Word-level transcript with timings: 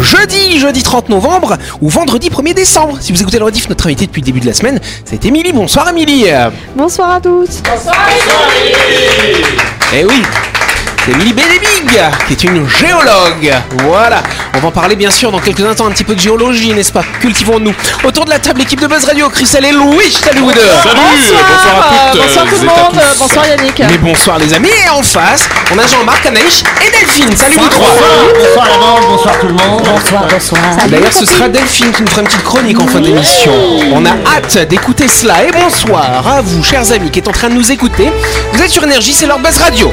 Jeudi, 0.00 0.58
jeudi 0.58 0.82
30 0.82 1.08
novembre 1.08 1.56
ou 1.80 1.88
vendredi 1.88 2.30
1er 2.30 2.54
décembre. 2.54 2.98
Si 3.00 3.12
vous 3.12 3.20
écoutez 3.20 3.38
le 3.38 3.44
rediff, 3.44 3.68
notre 3.68 3.86
invité 3.86 4.06
depuis 4.06 4.20
le 4.20 4.26
début 4.26 4.40
de 4.40 4.46
la 4.46 4.54
semaine, 4.54 4.80
c'est 5.04 5.24
Émilie. 5.24 5.52
Bonsoir 5.52 5.88
Émilie. 5.88 6.26
Bonsoir 6.76 7.10
à 7.10 7.20
tous. 7.20 7.62
Eh 9.94 10.04
oui, 10.04 10.22
c'est 11.08 11.14
Émilie 11.14 11.32
Bédébig, 11.32 12.00
qui 12.26 12.32
est 12.32 12.44
une 12.44 12.68
géologue. 12.68 13.52
Voilà, 13.84 14.22
on 14.54 14.58
va 14.58 14.68
en 14.68 14.70
parler 14.70 14.96
bien 14.96 15.10
sûr 15.10 15.30
dans 15.30 15.38
quelques 15.38 15.60
instants, 15.60 15.86
un 15.86 15.90
petit 15.90 16.04
peu 16.04 16.14
de 16.14 16.20
géologie, 16.20 16.72
n'est-ce 16.72 16.92
pas? 16.92 17.04
Cultivons-nous. 17.20 17.74
Autour 18.04 18.24
de 18.24 18.30
la 18.30 18.38
table, 18.38 18.62
équipe 18.62 18.80
de 18.80 18.86
Buzz 18.86 19.04
Radio, 19.04 19.28
Christelle 19.28 19.66
et 19.66 19.72
Louis, 19.72 20.10
salut 20.12 20.40
vous 20.40 20.52
deux 20.52 20.60
Salut, 20.82 21.00
bonsoir, 21.48 21.92
à 21.92 22.12
toutes. 22.12 22.22
Bonsoir 22.22 22.46
tout 22.46 22.60
le 22.60 22.66
monde. 22.66 22.92
tous. 22.92 23.18
Bonsoir 23.18 23.46
Yannick. 23.46 23.82
Mais 23.88 23.98
bonsoir 23.98 24.38
les 24.38 24.54
amis, 24.54 24.70
et 24.86 24.90
en 24.90 25.02
face, 25.02 25.48
on 25.74 25.78
a 25.78 25.86
Jean-Marc, 25.86 26.26
Anaïs 26.26 26.62
et 26.86 26.90
Delphine. 26.90 27.36
Salut 27.36 27.56
vous 27.58 27.68
trois 27.68 27.88
Bonsoir 28.38 28.66
la 28.66 28.78
bande, 28.78 29.04
bonsoir 29.08 29.38
tout 29.40 29.46
le 29.48 29.54
monde. 29.54 29.82
Bonsoir, 29.84 30.26
bonsoir. 30.30 30.62
D'ailleurs, 30.88 31.12
ce 31.12 31.26
sera 31.26 31.48
Delphine 31.48 31.92
qui 31.92 32.02
nous 32.02 32.08
fera 32.08 32.22
une 32.22 32.28
petite 32.28 32.44
chronique 32.44 32.80
en 32.80 32.86
fin 32.86 33.00
d'émission. 33.00 33.52
On 33.92 34.04
a 34.04 34.10
hâte 34.10 34.68
d'écouter 34.68 35.08
cela. 35.08 35.44
Et 35.44 35.52
bonsoir 35.52 36.26
à 36.26 36.40
vous, 36.42 36.62
chers 36.62 36.92
amis, 36.92 37.10
qui 37.10 37.20
êtes 37.20 37.28
en 37.28 37.32
train 37.32 37.48
de 37.48 37.54
nous 37.54 37.72
écouter. 37.72 38.10
Vous 38.52 38.62
êtes 38.62 38.70
sur 38.70 38.84
Énergie, 38.84 39.12
c'est 39.12 39.26
leur 39.26 39.38
base 39.38 39.58
radio. 39.58 39.92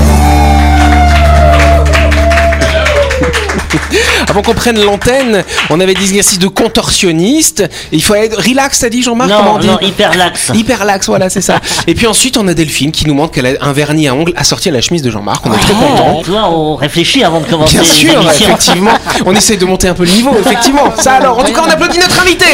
Avant 4.27 4.41
qu'on 4.41 4.53
prenne 4.53 4.81
l'antenne, 4.81 5.43
on 5.69 5.79
avait 5.79 5.93
des 5.93 6.03
exercices 6.03 6.39
de 6.39 6.47
contorsionniste. 6.47 7.63
Il 7.91 8.01
faut 8.03 8.15
être 8.15 8.37
relax, 8.37 8.79
t'as 8.79 8.89
dit 8.89 9.01
Jean-Marc 9.01 9.29
Non, 9.29 9.59
non, 9.59 9.79
hyper 9.81 10.15
lax. 10.17 10.51
Hyperlax, 10.53 11.07
voilà, 11.07 11.29
c'est 11.29 11.41
ça. 11.41 11.59
Et 11.87 11.95
puis 11.95 12.07
ensuite, 12.07 12.37
on 12.37 12.47
a 12.47 12.53
Delphine 12.53 12.91
qui 12.91 13.07
nous 13.07 13.13
montre 13.13 13.33
qu'elle 13.33 13.45
a 13.45 13.51
un 13.61 13.73
vernis 13.73 14.07
à 14.07 14.15
ongles 14.15 14.33
assorti 14.35 14.69
à 14.69 14.71
la 14.71 14.81
chemise 14.81 15.01
de 15.01 15.11
Jean-Marc. 15.11 15.45
On 15.45 15.53
est 15.53 15.57
très 15.57 15.73
contents. 15.73 16.21
Tu 16.23 16.31
vois, 16.31 16.49
on 16.49 16.75
réfléchit 16.75 17.23
avant 17.23 17.39
de 17.39 17.45
commencer 17.45 17.77
Bien 17.77 17.83
sûr, 17.83 18.21
effectivement. 18.29 18.91
On 19.25 19.35
essaie 19.35 19.57
de 19.57 19.65
monter 19.65 19.87
un 19.87 19.93
peu 19.93 20.03
le 20.03 20.11
niveau, 20.11 20.31
effectivement. 20.39 20.93
Ça 20.97 21.13
alors, 21.13 21.37
en 21.37 21.43
tout 21.43 21.53
cas, 21.53 21.61
on 21.65 21.69
applaudit 21.69 21.99
notre 21.99 22.21
invitée, 22.21 22.45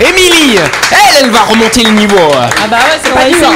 Émilie. 0.00 0.58
Elle, 0.90 1.24
elle 1.24 1.30
va 1.30 1.42
remonter 1.42 1.82
le 1.82 1.90
niveau. 1.90 2.16
Ah 2.32 2.66
bah 2.70 2.76
ouais, 2.76 3.00
c'est 3.02 3.12
pas 3.12 3.28
dur. 3.28 3.48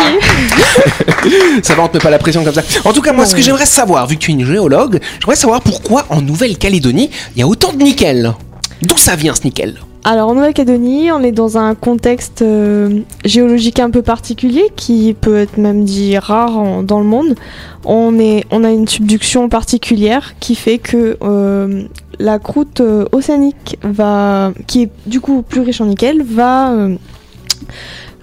Ça 1.62 1.74
va, 1.74 1.84
on 1.84 1.88
te 1.88 1.96
met 1.96 2.02
pas 2.02 2.10
la 2.10 2.18
pression 2.18 2.44
comme 2.44 2.54
ça. 2.54 2.62
En 2.84 2.92
tout 2.92 3.00
cas, 3.02 3.12
moi, 3.12 3.26
ce 3.26 3.34
que 3.34 3.42
j'aimerais 3.42 3.66
savoir, 3.66 4.06
vu 4.06 4.16
que 4.16 4.20
tu 4.20 4.30
es 4.32 4.34
une 4.34 4.44
géologue, 4.46 5.00
j'aimerais 5.20 5.36
savoir 5.36 5.60
pourquoi 5.60 6.06
en 6.10 6.20
Nouvelle-Calédonie, 6.20 7.10
il 7.36 7.40
y 7.40 7.42
a 7.42 7.46
autant 7.46 7.72
de 7.72 7.82
nickel. 7.82 8.34
D'où 8.82 8.98
ça 8.98 9.14
vient 9.14 9.34
ce 9.34 9.42
nickel? 9.44 9.78
Alors 10.04 10.30
en 10.30 10.34
Nouvelle-Calédonie, 10.34 11.12
on 11.12 11.22
est 11.22 11.30
dans 11.30 11.58
un 11.58 11.76
contexte 11.76 12.42
euh, 12.42 13.02
géologique 13.24 13.78
un 13.78 13.88
peu 13.88 14.02
particulier 14.02 14.64
qui 14.74 15.14
peut 15.14 15.36
être 15.36 15.58
même 15.58 15.84
dit 15.84 16.18
rare 16.18 16.82
dans 16.82 16.98
le 16.98 17.04
monde. 17.04 17.36
On, 17.84 18.18
est, 18.18 18.44
on 18.50 18.64
a 18.64 18.72
une 18.72 18.88
subduction 18.88 19.48
particulière 19.48 20.34
qui 20.40 20.56
fait 20.56 20.78
que 20.78 21.16
euh, 21.22 21.84
la 22.18 22.40
croûte 22.40 22.80
euh, 22.80 23.04
océanique 23.12 23.78
va, 23.84 24.52
qui 24.66 24.82
est 24.82 24.90
du 25.06 25.20
coup 25.20 25.42
plus 25.42 25.60
riche 25.60 25.80
en 25.80 25.86
nickel, 25.86 26.24
va 26.24 26.74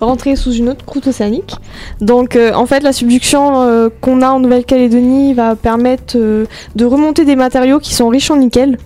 rentrer 0.02 0.36
sous 0.36 0.52
une 0.52 0.68
autre 0.68 0.84
croûte 0.84 1.08
océanique. 1.08 1.56
Donc 2.02 2.38
en 2.54 2.66
fait 2.66 2.84
la 2.84 2.92
subduction 2.92 3.90
qu'on 4.02 4.22
a 4.22 4.30
en 4.30 4.42
Nouvelle-Calédonie 4.42 5.34
va 5.34 5.56
permettre 5.56 6.18
de 6.18 6.86
remonter 6.86 7.24
des 7.24 7.38
matériaux 7.38 7.80
qui 7.80 7.94
sont 7.94 8.10
riches 8.10 8.32
en 8.32 8.38
nickel. 8.38 8.78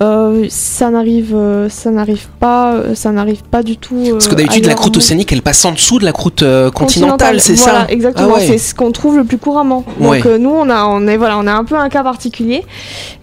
Euh, 0.00 0.46
ça 0.48 0.88
n'arrive 0.90 1.34
euh, 1.34 1.68
ça 1.68 1.90
n'arrive 1.90 2.28
pas 2.38 2.74
euh, 2.74 2.94
ça 2.94 3.10
n'arrive 3.10 3.42
pas 3.42 3.62
du 3.64 3.76
tout 3.76 4.02
Parce 4.12 4.28
que 4.28 4.36
d'habitude, 4.36 4.66
la 4.66 4.74
croûte 4.74 4.96
océanique, 4.96 5.32
elle 5.32 5.42
passe 5.42 5.64
en 5.64 5.72
dessous 5.72 5.98
de 5.98 6.04
la 6.04 6.12
croûte 6.12 6.44
continentale, 6.74 7.40
c'est 7.40 7.54
voilà, 7.54 7.80
ça 7.80 7.86
exactement 7.88 8.28
Ah 8.30 8.38
ouais. 8.38 8.46
c'est 8.46 8.58
ce 8.58 8.74
qu'on 8.74 8.92
trouve 8.92 9.16
le 9.16 9.24
plus 9.24 9.38
couramment 9.38 9.84
donc 9.98 10.10
Ouais. 10.10 10.38
nous 10.38 10.50
on 10.50 10.70
a 10.70 10.84
on 10.86 11.06
est 11.08 11.16
voilà 11.16 11.38
on 11.38 11.46
a 11.46 11.52
un 11.52 11.64
peu 11.64 11.74
un 11.76 11.88
cas 11.88 12.04
particulier 12.04 12.64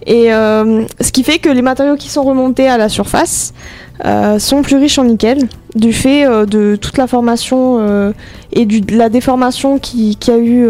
et 0.06 0.28
ce 0.28 1.12
qui 1.12 1.22
fait 1.24 1.38
que 1.38 1.48
les 1.48 1.62
matériaux 1.62 1.96
qui 1.96 2.10
sont 2.10 2.22
remontés 2.22 2.68
à 2.68 2.76
la 2.76 2.88
surface 2.88 3.54
euh, 4.04 4.38
sont 4.38 4.62
plus 4.62 4.76
riches 4.76 4.98
en 4.98 5.04
nickel 5.04 5.48
du 5.74 5.92
fait 5.92 6.24
euh, 6.24 6.46
de 6.46 6.76
toute 6.80 6.96
la 6.98 7.06
formation 7.06 7.78
euh, 7.80 8.12
et 8.52 8.64
du, 8.64 8.80
de 8.80 8.96
la 8.96 9.08
déformation 9.08 9.78
qui, 9.78 10.16
qui 10.16 10.30
a 10.30 10.38
eu 10.38 10.68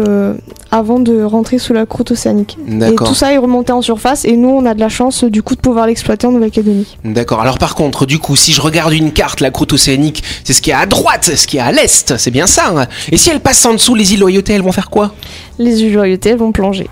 avant 0.71 0.99
de 0.99 1.23
rentrer 1.23 1.57
sous 1.57 1.73
la 1.73 1.85
croûte 1.85 2.11
océanique. 2.11 2.57
Et 2.67 2.95
tout 2.95 3.15
ça 3.15 3.33
est 3.33 3.37
remonté 3.37 3.71
en 3.71 3.81
surface 3.81 4.25
et 4.25 4.35
nous 4.35 4.49
on 4.49 4.65
a 4.65 4.73
de 4.73 4.79
la 4.79 4.89
chance 4.89 5.23
du 5.23 5.41
coup 5.41 5.55
de 5.55 5.61
pouvoir 5.61 5.87
l'exploiter 5.87 6.27
en 6.27 6.31
Nouvelle-Calédonie. 6.31 6.97
D'accord. 7.05 7.41
Alors 7.41 7.57
par 7.57 7.75
contre, 7.75 8.05
du 8.05 8.19
coup, 8.19 8.35
si 8.35 8.51
je 8.51 8.61
regarde 8.61 8.93
une 8.93 9.11
carte, 9.11 9.39
la 9.39 9.51
croûte 9.51 9.73
océanique, 9.73 10.23
c'est 10.43 10.53
ce 10.53 10.61
qui 10.61 10.71
est 10.71 10.73
à 10.73 10.85
droite, 10.85 11.31
ce 11.35 11.47
qui 11.47 11.57
est 11.57 11.61
à 11.61 11.71
l'est, 11.71 12.17
c'est 12.17 12.31
bien 12.31 12.47
ça. 12.47 12.73
hein 12.75 12.87
Et 13.11 13.17
si 13.17 13.29
elle 13.29 13.39
passe 13.39 13.65
en 13.65 13.73
dessous, 13.73 13.95
les 13.95 14.13
îles 14.13 14.19
Loyauté, 14.19 14.53
elles 14.53 14.61
vont 14.61 14.71
faire 14.71 14.89
quoi? 14.89 15.13
Les 15.57 15.81
îles 15.81 15.93
Loyauté 15.93 16.29
elles 16.29 16.37
vont 16.37 16.51
plonger. 16.51 16.87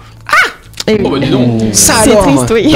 Ah 0.90 0.94
Oh 1.04 1.10
bah 1.10 1.20
dis 1.20 1.30
donc. 1.30 1.62
Ça 1.74 1.94
C'est 2.04 2.16
triste, 2.16 2.50
oui. 2.54 2.74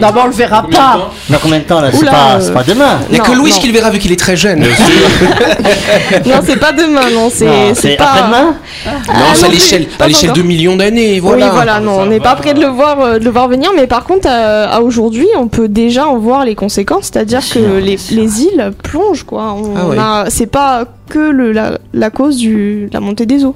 D'abord, 0.00 0.24
on 0.24 0.26
le 0.28 0.32
verra 0.32 0.62
pas. 0.68 1.10
dans 1.28 1.38
combien 1.38 1.58
de 1.58 1.64
temps 1.64 1.80
là 1.80 1.90
C'est 1.92 2.04
pas, 2.06 2.40
c'est 2.40 2.52
pas 2.52 2.62
demain. 2.62 3.00
Il 3.08 3.14
n'y 3.14 3.20
a 3.20 3.24
Non, 3.24 3.30
que 3.30 3.36
Louis 3.36 3.50
non. 3.50 3.56
qui 3.58 3.66
le 3.66 3.72
verra 3.72 3.90
vu 3.90 3.98
qu'il 3.98 4.12
est 4.12 4.18
très 4.18 4.36
jeune. 4.36 4.60
non, 6.26 6.36
c'est 6.44 6.58
pas 6.60 6.72
demain, 6.72 7.10
non, 7.12 7.24
Non, 7.24 7.30
c'est 7.32 7.74
c'est 7.74 7.96
pas. 7.96 8.04
après-demain 8.04 8.54
non, 8.86 8.92
Ah, 9.08 9.22
c'est 9.34 9.44
à 9.44 9.48
non, 9.48 9.52
l'échelle, 9.54 9.86
à 9.98 10.06
l'échelle 10.08 10.32
de 10.32 10.42
millions 10.42 10.76
d'années. 10.76 11.18
Voilà. 11.20 11.46
Oui, 11.46 11.50
voilà, 11.52 11.80
non, 11.80 12.00
on 12.00 12.06
n'est 12.06 12.20
pas 12.20 12.36
prêt 12.36 12.54
de 12.54 12.60
le 12.60 12.68
voir, 12.68 13.00
euh, 13.00 13.18
de 13.18 13.24
le 13.24 13.30
voir 13.30 13.48
venir, 13.48 13.70
mais 13.74 13.86
par 13.86 14.04
contre, 14.04 14.28
euh, 14.30 14.66
à 14.70 14.80
aujourd'hui, 14.80 15.26
on 15.36 15.48
peut 15.48 15.68
déjà 15.68 16.06
en 16.06 16.18
voir 16.18 16.44
les 16.44 16.54
conséquences, 16.54 17.10
c'est-à-dire 17.12 17.40
que 17.48 17.58
les, 17.78 17.98
îles 18.42 18.72
plongent, 18.82 19.24
quoi. 19.24 19.54
On 19.56 19.74
Ah 19.76 19.86
ouais. 19.86 19.96
a- 19.98 20.24
c'est 20.28 20.46
pas 20.46 20.84
que 21.08 21.18
le, 21.18 21.52
la, 21.52 21.78
la 21.92 22.10
cause 22.10 22.38
de 22.40 22.88
la 22.92 23.00
montée 23.00 23.26
des 23.26 23.44
eaux. 23.44 23.54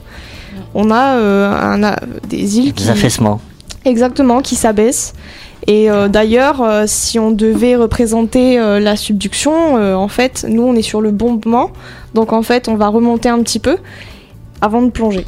On 0.79 0.91
a, 0.91 1.17
euh, 1.17 1.49
un- 1.51 1.83
a 1.83 1.97
des 2.29 2.59
îles 2.59 2.75
qui, 2.75 2.85
Des 2.85 2.91
affaissements. 2.91 3.41
exactement, 3.87 4.43
qui 4.43 4.57
s'abaissent. 4.57 5.15
Et 5.67 5.91
euh, 5.91 6.07
d'ailleurs, 6.09 6.61
euh, 6.61 6.85
si 6.87 7.19
on 7.19 7.31
devait 7.31 7.77
représenter 7.77 8.59
euh, 8.59 8.79
la 8.79 8.95
subduction, 8.95 9.79
euh, 9.79 9.95
en 9.95 10.09
fait, 10.09 10.45
nous, 10.49 10.63
on 10.63 10.75
est 10.75 10.83
sur 10.83 11.01
le 11.01 11.11
bombement. 11.13 11.71
Donc, 12.15 12.33
en 12.35 12.43
fait, 12.43 12.69
on 12.69 12.75
va 12.77 12.89
remonter 12.89 13.29
un 13.31 13.41
petit 13.43 13.59
peu 13.59 13.79
avant 14.61 14.83
de 14.83 14.91
plonger. 14.91 15.25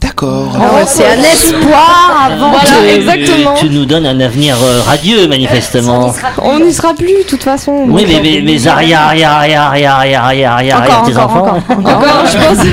D'accord. 0.00 0.56
Ah 0.58 0.84
c'est 0.86 1.06
un 1.06 1.22
espoir 1.22 2.26
avant 2.30 2.50
Voilà, 2.50 2.80
de- 2.82 2.96
exactement. 2.96 3.54
Tu 3.54 3.68
nous 3.70 3.84
donnes 3.84 4.06
un 4.06 4.18
avenir 4.20 4.56
euh, 4.62 4.80
radieux, 4.86 5.28
manifestement. 5.28 6.14
On 6.38 6.58
n'y 6.60 6.72
sera 6.72 6.94
plus, 6.94 7.06
de 7.08 7.22
toute 7.28 7.42
façon. 7.42 7.84
Oui, 7.88 8.06
mais 8.08 8.20
mes, 8.20 8.40
mes 8.40 8.66
arrière, 8.66 9.02
arrière, 9.02 9.30
arrière, 9.32 9.62
arrière, 9.62 9.92
arrière, 9.94 10.24
arrière, 10.24 10.52
arrière, 10.52 10.76
Encore, 10.78 10.92
arrière, 10.94 11.02
tes 11.14 11.16
encore, 11.20 11.36
enfants. 11.54 11.62
encore, 11.78 11.94
encore, 11.96 12.26
je 12.26 12.38
pense. 12.38 12.66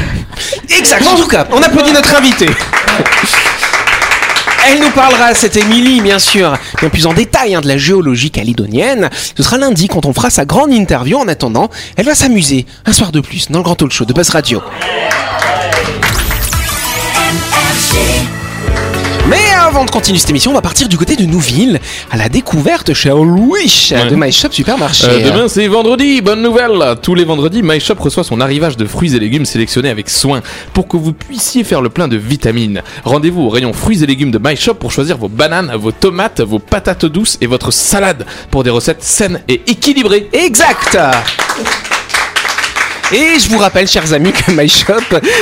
Exact. 0.80 1.06
En 1.08 1.16
tout 1.16 1.28
cas, 1.28 1.46
on 1.52 1.62
applaudit 1.62 1.92
notre 1.92 2.16
invité. 2.16 2.46
Elle 4.70 4.80
nous 4.82 4.90
parlera, 4.92 5.34
cette 5.34 5.56
Émilie, 5.56 6.02
bien 6.02 6.20
sûr, 6.20 6.54
bien 6.82 6.90
plus 6.90 7.06
en 7.08 7.14
détail 7.14 7.56
hein, 7.56 7.62
de 7.62 7.68
la 7.68 7.78
géologie 7.78 8.32
calédonienne. 8.32 9.10
Ce 9.38 9.42
sera 9.44 9.58
lundi 9.58 9.88
quand 9.88 10.06
on 10.06 10.14
fera 10.14 10.30
sa 10.30 10.44
grande 10.46 10.72
interview. 10.74 11.18
En 11.18 11.28
attendant, 11.28 11.70
elle 11.96 12.06
va 12.06 12.16
s'amuser 12.16 12.66
un 12.86 12.92
soir 12.94 13.12
de 13.12 13.20
plus 13.22 13.50
dans 13.50 13.60
le 13.60 13.64
grand 13.64 13.76
talk 13.76 13.92
show 13.92 14.04
de 14.06 14.14
Buzz 14.14 14.30
Radio. 14.30 14.62
Mais 19.30 19.54
avant 19.60 19.84
de 19.84 19.92
continuer 19.92 20.18
cette 20.20 20.30
émission, 20.30 20.52
on 20.52 20.54
va 20.54 20.62
partir 20.62 20.88
du 20.88 20.98
côté 20.98 21.18
de 21.18 21.26
Nouville 21.26 21.82
à 22.10 22.16
la 22.16 22.30
découverte 22.30 22.94
chez 22.94 23.10
Louis 23.10 23.92
de 24.10 24.16
My 24.16 24.32
Shop 24.32 24.52
Supermarché. 24.52 25.06
Euh, 25.08 25.32
demain 25.32 25.50
c'est 25.50 25.68
vendredi, 25.68 26.22
bonne 26.22 26.42
nouvelle 26.42 26.96
Tous 27.02 27.14
les 27.14 27.26
vendredis, 27.26 27.62
MyShop 27.62 27.96
reçoit 28.00 28.24
son 28.24 28.40
arrivage 28.40 28.78
de 28.78 28.86
fruits 28.86 29.16
et 29.16 29.20
légumes 29.20 29.46
sélectionnés 29.46 29.90
avec 29.90 30.10
soin 30.10 30.42
pour 30.72 30.88
que 30.88 30.96
vous 30.96 31.12
puissiez 31.12 31.66
faire 31.66 31.82
le 31.82 31.90
plein 31.90 32.08
de 32.08 32.16
vitamines. 32.16 32.82
Rendez-vous 33.04 33.42
au 33.42 33.50
rayon 33.50 33.74
fruits 33.74 34.02
et 34.02 34.06
légumes 34.06 34.32
de 34.32 34.40
MyShop 34.42 34.76
pour 34.76 34.94
choisir 34.94 35.18
vos 35.18 35.28
bananes, 35.30 35.74
vos 35.76 35.92
tomates, 35.92 36.40
vos 36.40 36.60
patates 36.60 37.06
douces 37.06 37.38
et 37.42 37.48
votre 37.48 37.72
salade 37.72 38.26
pour 38.50 38.64
des 38.64 38.70
recettes 38.70 39.04
saines 39.04 39.42
et 39.50 39.62
équilibrées. 39.68 40.30
Exact 40.32 40.98
et 43.12 43.40
je 43.40 43.50
vous 43.50 43.58
rappelle, 43.58 43.88
chers 43.88 44.14
amis, 44.14 44.34
que 44.34 44.52
My 44.52 44.68
Shop, 44.68 44.94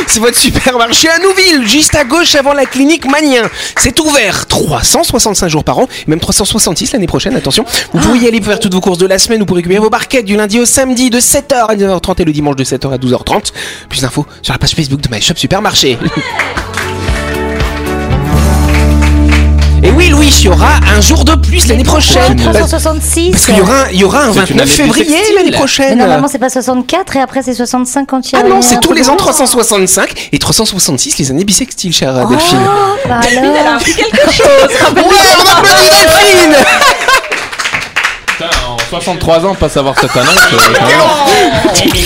c'est 0.08 0.20
votre 0.20 0.38
supermarché 0.38 1.10
à 1.10 1.20
Nouville, 1.20 1.68
juste 1.68 1.96
à 1.96 2.04
gauche 2.04 2.36
avant 2.36 2.54
la 2.54 2.66
clinique 2.66 3.10
Manien. 3.10 3.50
C'est 3.78 4.00
ouvert 4.00 4.46
365 4.46 5.48
jours 5.48 5.64
par 5.64 5.80
an, 5.80 5.88
même 6.08 6.20
366 6.20 6.94
l'année 6.94 7.08
prochaine, 7.08 7.36
attention. 7.36 7.66
Vous 7.94 8.00
pourrez 8.00 8.20
y 8.20 8.28
aller 8.28 8.40
pour 8.40 8.50
faire 8.50 8.60
toutes 8.60 8.74
vos 8.74 8.82
courses 8.82 9.00
de 9.00 9.08
la 9.08 9.18
semaine, 9.18 9.40
vous 9.40 9.46
pourrez 9.46 9.60
récupérer 9.60 9.80
vos 9.80 9.90
barquettes 9.90 10.26
du 10.26 10.36
lundi 10.36 10.60
au 10.60 10.66
samedi 10.66 11.10
de 11.10 11.20
7h 11.20 11.66
à 11.68 11.76
19h30 11.76 12.22
et 12.22 12.26
le 12.26 12.34
dimanche 12.34 12.56
de 12.56 12.64
7h 12.64 12.94
à 12.94 12.98
12h30. 12.98 13.52
Plus 13.90 14.02
d'infos 14.02 14.26
sur 14.42 14.54
la 14.54 14.60
page 14.60 14.76
Facebook 14.76 15.02
de 15.02 15.10
My 15.10 15.22
Shop 15.22 15.36
Supermarché. 15.36 15.98
oui, 20.26 20.34
il 20.40 20.46
y 20.46 20.50
aura 20.50 20.70
un 20.98 21.02
jour 21.02 21.24
de 21.24 21.36
plus 21.36 21.68
l'année 21.68 21.84
prochaine. 21.84 22.36
Bah, 22.46 22.52
366. 22.54 23.32
Parce 23.32 23.46
qu'il 23.46 23.58
y 23.58 23.62
aura, 23.62 23.84
un- 23.84 23.90
il 23.92 24.00
y 24.00 24.04
aura 24.04 24.24
un 24.24 24.34
C'est 24.34 24.40
une 24.50 24.58
29 24.58 24.60
année 24.62 24.68
février 24.94 25.18
l'année 25.36 25.52
Mais 25.52 25.58
prochaine. 25.58 25.98
normalement, 25.98 26.28
c'est 26.28 26.40
pas 26.40 26.50
64 26.50 27.16
et 27.16 27.20
après, 27.22 27.44
c'est 27.44 27.54
65 27.54 28.06
quand 28.08 28.28
il 28.32 28.34
y 28.34 28.36
a. 28.36 28.42
Ah 28.44 28.48
non, 28.50 28.60
a 28.60 28.62
c'est 28.62 28.80
tous 28.80 28.94
les 28.94 29.08
ans 29.10 29.14
de 29.14 29.18
plus. 29.18 29.26
365 29.26 30.30
et 30.32 30.40
366 30.40 31.18
les 31.20 31.32
années 31.32 31.44
bissextiles, 31.46 31.94
chère 31.94 32.14
Delphine. 32.28 32.58
Oh, 32.64 32.96
bah 33.08 33.20
alors. 33.20 33.82
Ouais, 34.96 35.04
on 35.38 35.60
applaudit 35.60 35.90
Delphine 35.90 36.56
63 39.02 39.46
ans, 39.46 39.56
pas 39.56 39.68
savoir 39.70 39.94
cette 40.00 40.16
annonce. 40.16 40.30
euh, 40.54 40.58
quand 40.80 40.86
même. 40.86 41.86
Et 41.86 42.00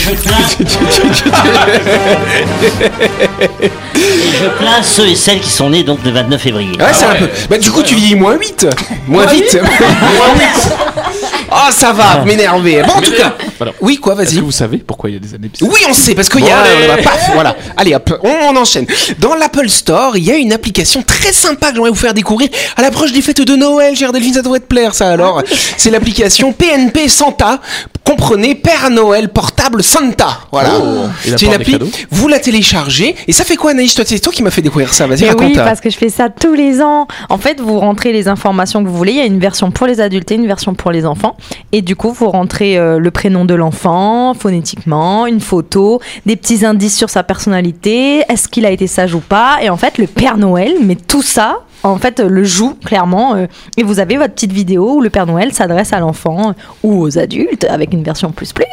je 4.40 4.48
plains. 4.58 4.82
ceux 4.84 5.08
et 5.08 5.16
celles 5.16 5.40
qui 5.40 5.50
sont 5.52 5.70
nés 5.70 5.84
donc 5.84 6.00
le 6.04 6.12
29 6.12 6.42
février. 6.42 6.72
Ouais, 6.80 6.86
c'est 6.94 7.06
un 7.06 7.16
peu. 7.16 7.30
Bah, 7.50 7.58
du 7.58 7.72
coup, 7.72 7.84
tu 7.84 7.96
vis 7.96 8.16
moins 8.16 8.34
8. 8.34 8.68
Moins 9.08 9.26
vite. 9.28 9.58
Oh, 11.52 11.72
ça 11.72 11.92
va, 11.94 12.24
m'énerver. 12.26 12.82
Bon, 12.86 12.94
en 12.94 13.02
tout 13.02 13.12
cas. 13.12 13.36
Voilà. 13.58 13.74
Oui, 13.82 13.98
quoi, 13.98 14.14
Est-ce 14.14 14.24
vas-y. 14.32 14.36
que 14.40 14.42
vous 14.46 14.52
savez 14.52 14.78
pourquoi 14.78 15.10
il 15.10 15.14
y 15.14 15.16
a 15.16 15.20
des 15.20 15.34
années 15.34 15.50
Oui, 15.62 15.80
on 15.90 15.94
sait, 15.94 16.16
parce 16.16 16.30
qu'il 16.30 16.46
y 16.46 16.50
a. 16.50 16.60
Allez. 16.60 16.84
euh, 16.84 16.96
bah, 16.96 17.02
paf, 17.04 17.32
voilà. 17.34 17.56
Allez, 17.78 17.96
hop, 17.96 18.20
on, 18.24 18.30
on 18.54 18.56
enchaîne. 18.56 18.86
Dans 19.20 19.36
l'Apple 19.36 19.68
Store, 19.70 20.18
il 20.18 20.24
y 20.24 20.32
a 20.32 20.36
une 20.36 20.54
application 20.54 21.02
très 21.04 21.34
sympa 21.34 21.70
que 21.70 21.76
j'aimerais 21.76 21.90
vous 21.90 21.96
faire 21.96 22.14
découvrir 22.14 22.50
à 22.78 22.82
l'approche 22.82 23.12
des 23.12 23.22
fêtes 23.22 23.42
de 23.42 23.56
Noël. 23.56 23.96
Chère 23.96 24.12
Delphine, 24.14 24.34
ça 24.34 24.42
devrait 24.42 24.60
te 24.60 24.66
plaire, 24.68 24.94
ça 24.94 25.10
alors. 25.10 25.42
C'est 25.78 25.90
l'application 25.90 26.54
PNP 26.54 27.08
Santa. 27.10 27.60
Comprenez 28.10 28.56
Père 28.56 28.90
Noël 28.90 29.30
portable 29.30 29.84
Santa. 29.84 30.40
Voilà. 30.52 30.72
Il 31.26 31.38
C'est 31.38 31.46
une 31.46 31.54
apporte 31.54 31.68
des 31.68 31.76
appli. 31.76 32.08
Vous 32.10 32.28
la 32.28 32.40
téléchargez. 32.40 33.16
Et 33.28 33.32
ça 33.32 33.44
fait 33.44 33.56
quoi, 33.56 33.70
Anaïs? 33.70 33.94
Toi, 33.94 34.04
c'est 34.08 34.18
toi 34.18 34.34
qui 34.34 34.42
m'as 34.42 34.50
fait 34.50 34.64
découvrir 34.64 34.92
ça. 34.96 35.06
Vas-y, 35.06 35.28
raconte. 35.28 35.46
oui, 35.46 35.54
parce 35.54 35.80
que 35.80 35.92
je 35.92 35.98
fais 35.98 36.10
ça 36.10 36.28
tous 36.28 36.56
les 36.56 36.82
ans. 36.82 37.06
En 37.30 37.38
fait, 37.38 37.62
vous 37.62 37.80
rentrez 37.80 38.12
les 38.12 38.28
informations 38.28 38.84
que 38.84 38.90
vous 38.90 38.98
voulez. 38.98 39.12
Il 39.12 39.18
y 39.20 39.22
a 39.22 39.26
une 39.26 39.38
version 39.38 39.70
pour 39.70 39.86
les 39.86 40.02
adultes 40.02 40.32
et 40.32 40.36
une 40.36 40.48
version 40.48 40.74
pour 40.74 40.90
les 40.90 41.06
enfants. 41.06 41.38
Et 41.72 41.84
du 41.84 41.96
coup, 41.96 42.12
vous 42.12 42.32
rentrez 42.32 42.80
euh, 42.80 42.98
le 42.98 43.12
prénom 43.12 43.46
de 43.46 43.54
l'enfant 43.54 44.34
phonétiquement, 44.34 45.28
une 45.28 45.40
photo, 45.40 46.02
des 46.26 46.36
petits 46.36 46.66
indices 46.66 46.98
sur 46.98 47.12
sa 47.12 47.22
personnalité, 47.22 48.24
est-ce 48.28 48.48
qu'il 48.48 48.66
a 48.66 48.72
été 48.72 48.88
sage 48.88 49.14
ou 49.14 49.20
pas. 49.20 49.60
Et 49.62 49.70
en 49.70 49.78
fait, 49.78 50.00
le 50.00 50.08
Père 50.08 50.38
Noël 50.38 50.78
met 50.82 50.96
tout 50.96 51.22
ça. 51.22 51.60
En 51.84 51.98
fait, 51.98 52.20
euh, 52.20 52.28
le 52.28 52.44
joue 52.44 52.76
clairement, 52.86 53.36
euh, 53.36 53.46
et 53.78 53.84
vous 53.84 54.00
avez 54.00 54.18
votre 54.18 54.34
petite 54.34 54.52
vidéo 54.52 54.96
où 54.96 55.02
le 55.02 55.10
Père 55.10 55.26
Noël 55.26 55.54
s'adresse 55.54 55.94
à 55.94 56.00
l'enfant 56.00 56.50
euh, 56.50 56.54
ou 56.84 57.02
aux 57.02 57.18
adultes 57.18 57.66
avec 57.70 57.94
une 57.94 58.04
version 58.04 58.32
plus 58.32 58.52
plus. 58.52 58.66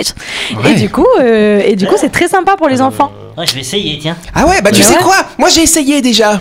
Ouais. 0.64 0.72
Et 0.72 0.74
du 0.74 0.90
coup, 0.90 1.06
euh, 1.20 1.62
et 1.64 1.76
du 1.76 1.86
coup, 1.86 1.94
c'est 1.96 2.10
très 2.10 2.26
sympa 2.26 2.56
pour 2.56 2.68
les 2.68 2.82
enfants. 2.82 3.12
Ouais, 3.38 3.46
je 3.46 3.54
vais 3.54 3.60
essayer, 3.60 3.98
tiens. 4.00 4.16
Ah 4.34 4.46
ouais, 4.46 4.60
bah 4.62 4.72
tu 4.72 4.82
sais 4.82 4.96
quoi? 4.96 5.16
Moi, 5.38 5.50
j'ai 5.50 5.62
essayé 5.62 6.00
déjà. 6.00 6.40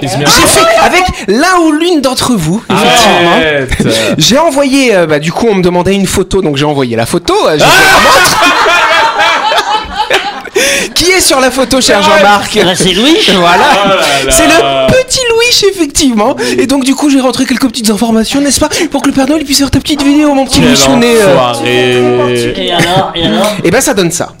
Se 0.00 0.16
met 0.16 0.24
J'ai 0.24 0.46
fait 0.46 0.66
avec 0.82 1.02
l'un 1.26 1.58
ou 1.64 1.72
l'une 1.72 2.00
d'entre 2.00 2.34
vous, 2.36 2.62
effectivement. 2.70 3.32
Arrête. 3.32 3.70
J'ai 4.18 4.38
envoyé, 4.38 4.94
euh, 4.94 5.06
bah, 5.06 5.18
du 5.18 5.32
coup, 5.32 5.48
on 5.50 5.56
me 5.56 5.62
demandait 5.62 5.94
une 5.94 6.06
photo, 6.06 6.40
donc 6.40 6.56
j'ai 6.56 6.64
envoyé 6.64 6.96
la 6.96 7.06
photo. 7.06 7.34
j'ai. 7.58 7.64
Qui 10.94 11.10
est 11.10 11.20
sur 11.20 11.40
la 11.40 11.50
photo, 11.50 11.80
cher 11.80 12.02
Jean-Marc? 12.02 12.54
Là, 12.54 12.74
c'est 12.74 12.92
Louis. 12.92 13.16
Voilà, 13.34 13.64
Oh 13.84 13.88
là 13.88 13.94
là. 13.96 14.02
c'est 14.30 14.46
le 14.46 14.86
petit 14.92 15.20
Effectivement. 15.60 16.36
Et 16.58 16.66
donc, 16.66 16.84
du 16.84 16.94
coup, 16.94 17.10
j'ai 17.10 17.20
rentré 17.20 17.46
quelques 17.46 17.66
petites 17.68 17.90
informations, 17.90 18.40
n'est-ce 18.40 18.60
pas 18.60 18.68
Pour 18.90 19.02
que 19.02 19.08
le 19.08 19.14
Père 19.14 19.26
Noël 19.26 19.44
puisse 19.44 19.58
faire 19.58 19.70
ta 19.70 19.80
petite 19.80 20.02
vidéo, 20.02 20.34
mon 20.34 20.44
petit 20.44 20.60
Quel 20.60 20.70
Louis 20.70 21.16
euh. 21.16 21.36
enfoiré. 21.36 22.54
Et 22.56 22.72
alors 22.72 23.12
Et 23.14 23.26
alors 23.26 23.56
Et 23.64 23.70
ben, 23.70 23.80
ça 23.80 23.94
donne 23.94 24.10
ça. 24.10 24.34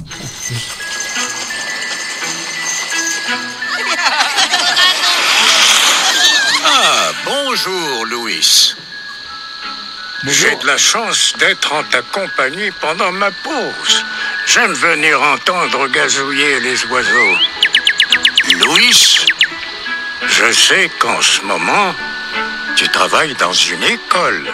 Ah, 6.64 7.10
bonjour, 7.24 8.06
Louis. 8.10 8.74
J'ai 10.28 10.54
de 10.54 10.66
la 10.66 10.78
chance 10.78 11.32
d'être 11.40 11.72
en 11.72 11.82
ta 11.84 12.00
compagnie 12.02 12.70
pendant 12.80 13.10
ma 13.10 13.30
pause. 13.30 14.04
J'aime 14.46 14.72
venir 14.72 15.20
entendre 15.20 15.88
gazouiller 15.88 16.60
les 16.60 16.84
oiseaux. 16.86 17.36
Louis, 18.60 19.18
je 20.44 20.52
sais 20.52 20.90
qu'en 20.98 21.20
ce 21.20 21.40
moment, 21.42 21.94
tu 22.76 22.88
travailles 22.88 23.34
dans 23.34 23.52
une 23.52 23.84
école. 23.84 24.52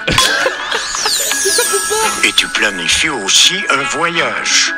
Et 2.25 2.33
tu 2.33 2.47
planifies 2.49 3.09
aussi 3.09 3.65
un 3.71 3.83
voyage. 3.97 4.75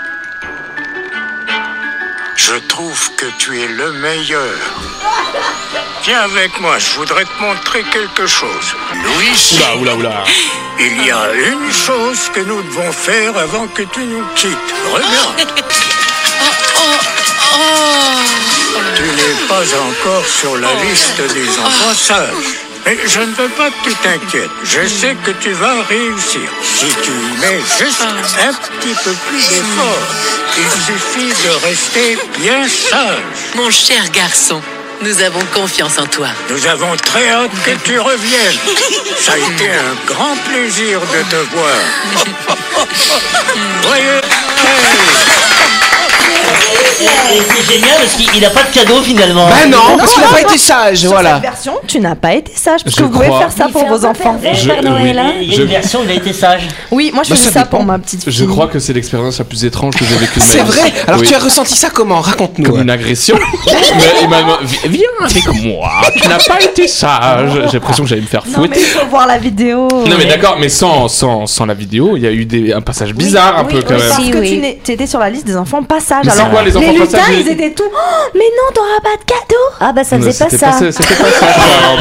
Je 2.36 2.54
trouve 2.68 3.14
que 3.16 3.26
tu 3.38 3.60
es 3.60 3.66
le 3.66 3.92
meilleur. 3.92 4.58
Viens 6.04 6.20
avec 6.20 6.60
moi, 6.60 6.78
je 6.78 6.90
voudrais 6.94 7.24
te 7.24 7.40
montrer 7.42 7.82
quelque 7.84 8.26
chose. 8.26 8.74
Louis, 8.94 9.32
Oula, 9.56 9.76
oula, 9.76 9.94
oula. 9.96 10.24
il 10.78 11.06
y 11.06 11.10
a 11.10 11.32
une 11.32 11.72
chose 11.72 12.30
que 12.32 12.40
nous 12.40 12.62
devons 12.62 12.92
faire 12.92 13.36
avant 13.36 13.66
que 13.68 13.82
tu 13.82 14.00
nous 14.04 14.24
quittes. 14.36 14.74
Regarde. 14.92 15.46
Tu 18.94 19.02
n'es 19.02 19.46
pas 19.48 19.64
encore 19.76 20.26
sur 20.26 20.56
la 20.56 20.68
liste 20.84 21.20
des 21.34 21.48
enfants 21.58 21.94
sages. 21.94 22.70
Et 22.86 22.98
je 23.06 23.20
ne 23.20 23.32
veux 23.34 23.48
pas 23.50 23.70
que 23.70 23.88
tu 23.88 23.94
t'inquiètes. 23.96 24.50
Je 24.64 24.86
sais 24.86 25.16
que 25.24 25.32
tu 25.32 25.52
vas 25.52 25.82
réussir. 25.88 26.48
Si 26.62 26.86
tu 27.02 27.10
y 27.10 27.40
mets 27.40 27.60
juste 27.78 28.02
un 28.02 28.52
petit 28.52 28.94
peu 29.04 29.12
plus 29.28 29.48
d'effort, 29.48 29.98
il 30.56 30.70
suffit 30.86 31.32
de 31.46 31.66
rester 31.66 32.18
bien 32.38 32.66
sage. 32.68 33.18
Mon 33.54 33.70
cher 33.70 34.02
garçon, 34.12 34.62
nous 35.02 35.20
avons 35.22 35.44
confiance 35.52 35.98
en 35.98 36.06
toi. 36.06 36.28
Nous 36.48 36.66
avons 36.66 36.96
très 36.96 37.28
hâte 37.30 37.50
que 37.64 37.72
tu 37.84 37.98
reviennes. 37.98 38.58
Ça 39.18 39.32
a 39.32 39.38
été 39.38 39.70
un 39.70 39.94
grand 40.06 40.36
plaisir 40.48 41.00
de 41.00 41.22
te 41.30 41.36
voir. 41.54 41.80
Joyeux 43.82 44.20
Et 47.32 47.38
c'est 47.48 47.72
génial 47.74 47.96
parce 48.00 48.14
qu'il 48.16 48.40
n'a 48.42 48.50
pas 48.50 48.62
de 48.64 48.74
cadeau 48.74 49.00
finalement. 49.02 49.46
Bah 49.48 49.66
non, 49.68 49.96
parce 49.98 50.12
qu'il 50.12 50.22
n'a 50.22 50.28
pas 50.28 50.40
été 50.40 50.58
sage, 50.58 50.98
Sur 50.98 51.10
voilà. 51.10 51.34
cette 51.34 51.42
version, 51.42 51.72
tu 51.86 52.00
n'as 52.00 52.14
pas 52.16 52.34
été 52.34 52.52
sage 52.54 52.82
parce 52.84 52.94
Je 52.96 53.00
que 53.00 53.06
vous 53.06 53.10
pouvez 53.10 53.26
crois. 53.26 53.38
faire 53.40 53.52
ça 53.52 53.68
pour 53.68 53.86
vos 53.86 54.04
enfants. 54.04 54.38
Je- 54.52 54.66
Père 54.68 54.82
Noël, 54.82 55.02
oui. 55.14 55.18
hein. 55.18 55.32
Il 55.40 55.48
y 55.50 55.54
a 55.54 55.56
Je- 55.56 55.62
une 55.62 55.68
version, 55.68 56.00
il 56.04 56.10
a 56.10 56.14
été 56.14 56.32
sage. 56.32 56.62
Oui, 56.90 57.10
moi 57.14 57.22
je 57.22 57.30
Bah, 57.30 57.36
faisais 57.36 57.50
ça 57.50 57.60
ça, 57.60 57.66
pour 57.66 57.84
ma 57.84 57.98
petite 57.98 58.24
fille. 58.24 58.32
Je 58.32 58.44
crois 58.44 58.66
que 58.66 58.78
c'est 58.78 58.92
l'expérience 58.92 59.38
la 59.38 59.44
plus 59.44 59.64
étrange 59.64 59.94
que 59.94 60.04
j'ai 60.04 60.16
vécue 60.16 60.40
de 60.40 60.44
ma 60.44 60.50
C'est 60.50 60.58
vie. 60.62 60.64
vrai 60.70 60.92
Alors, 61.06 61.20
Oui. 61.20 61.26
tu 61.28 61.34
as 61.34 61.38
ressenti 61.38 61.74
ça 61.74 61.90
comment? 61.90 62.20
Raconte-nous. 62.20 62.68
Comme 62.70 62.82
une 62.82 62.90
agression. 62.90 63.38
Mais 63.66 63.74
il 64.22 64.28
m'a 64.28 64.38
dit, 64.64 64.78
viens 64.88 65.02
avec 65.24 65.46
moi, 65.64 65.90
tu 66.20 66.28
n'as 66.28 66.38
pas 66.38 66.60
été 66.60 66.88
sage. 66.88 67.50
J'ai 67.66 67.72
l'impression 67.78 68.02
que 68.04 68.08
j'allais 68.10 68.22
me 68.22 68.26
faire 68.26 68.42
Non 68.46 68.62
mais 68.62 68.66
fouetter. 68.68 68.80
il 68.80 68.86
faut 69.00 69.06
voir 69.06 69.26
la 69.26 69.38
vidéo. 69.38 69.88
Non 69.90 70.16
mais 70.18 70.26
d'accord, 70.26 70.56
mais 70.58 70.68
sans, 70.68 71.08
sans, 71.08 71.46
sans 71.46 71.66
la 71.66 71.74
vidéo, 71.74 72.16
il 72.16 72.22
y 72.22 72.26
a 72.26 72.32
eu 72.32 72.44
des, 72.44 72.72
un 72.72 72.80
passage 72.80 73.14
bizarre 73.14 73.58
un 73.58 73.62
Oui, 73.64 73.68
peu 73.72 73.76
oui, 73.78 73.84
quand 73.86 73.94
même. 73.94 74.08
Parce 74.08 74.22
Si, 74.22 74.30
que 74.30 74.38
oui. 74.38 74.48
tu 74.50 74.58
n'es- 74.58 74.78
tu 74.82 74.92
étais 74.92 75.06
sur 75.06 75.18
la 75.20 75.30
liste 75.30 75.46
des 75.46 75.56
enfants 75.56 75.82
pas 75.82 76.00
sages. 76.00 76.24
Mais 76.24 76.30
c'est 76.30 76.40
Alors 76.40 76.50
quoi, 76.52 76.62
les 76.62 76.69
enfants 76.69 76.69
les 76.78 76.86
pas 76.86 76.92
lutins, 76.92 77.06
sages 77.18 77.34
ils 77.40 77.48
étaient 77.48 77.72
tout. 77.72 77.82
Oh, 77.86 78.30
mais 78.34 78.40
non, 78.40 78.72
t'auras 78.74 79.00
pas 79.02 79.16
de 79.18 79.24
cadeau. 79.24 79.64
Ah 79.80 79.92
bah 79.92 80.04
ça 80.04 80.18
faisait 80.18 80.44
pas 80.44 80.50
ça. 80.50 80.72
C'était 80.92 81.14
pas 81.14 81.30
ça. 81.30 81.46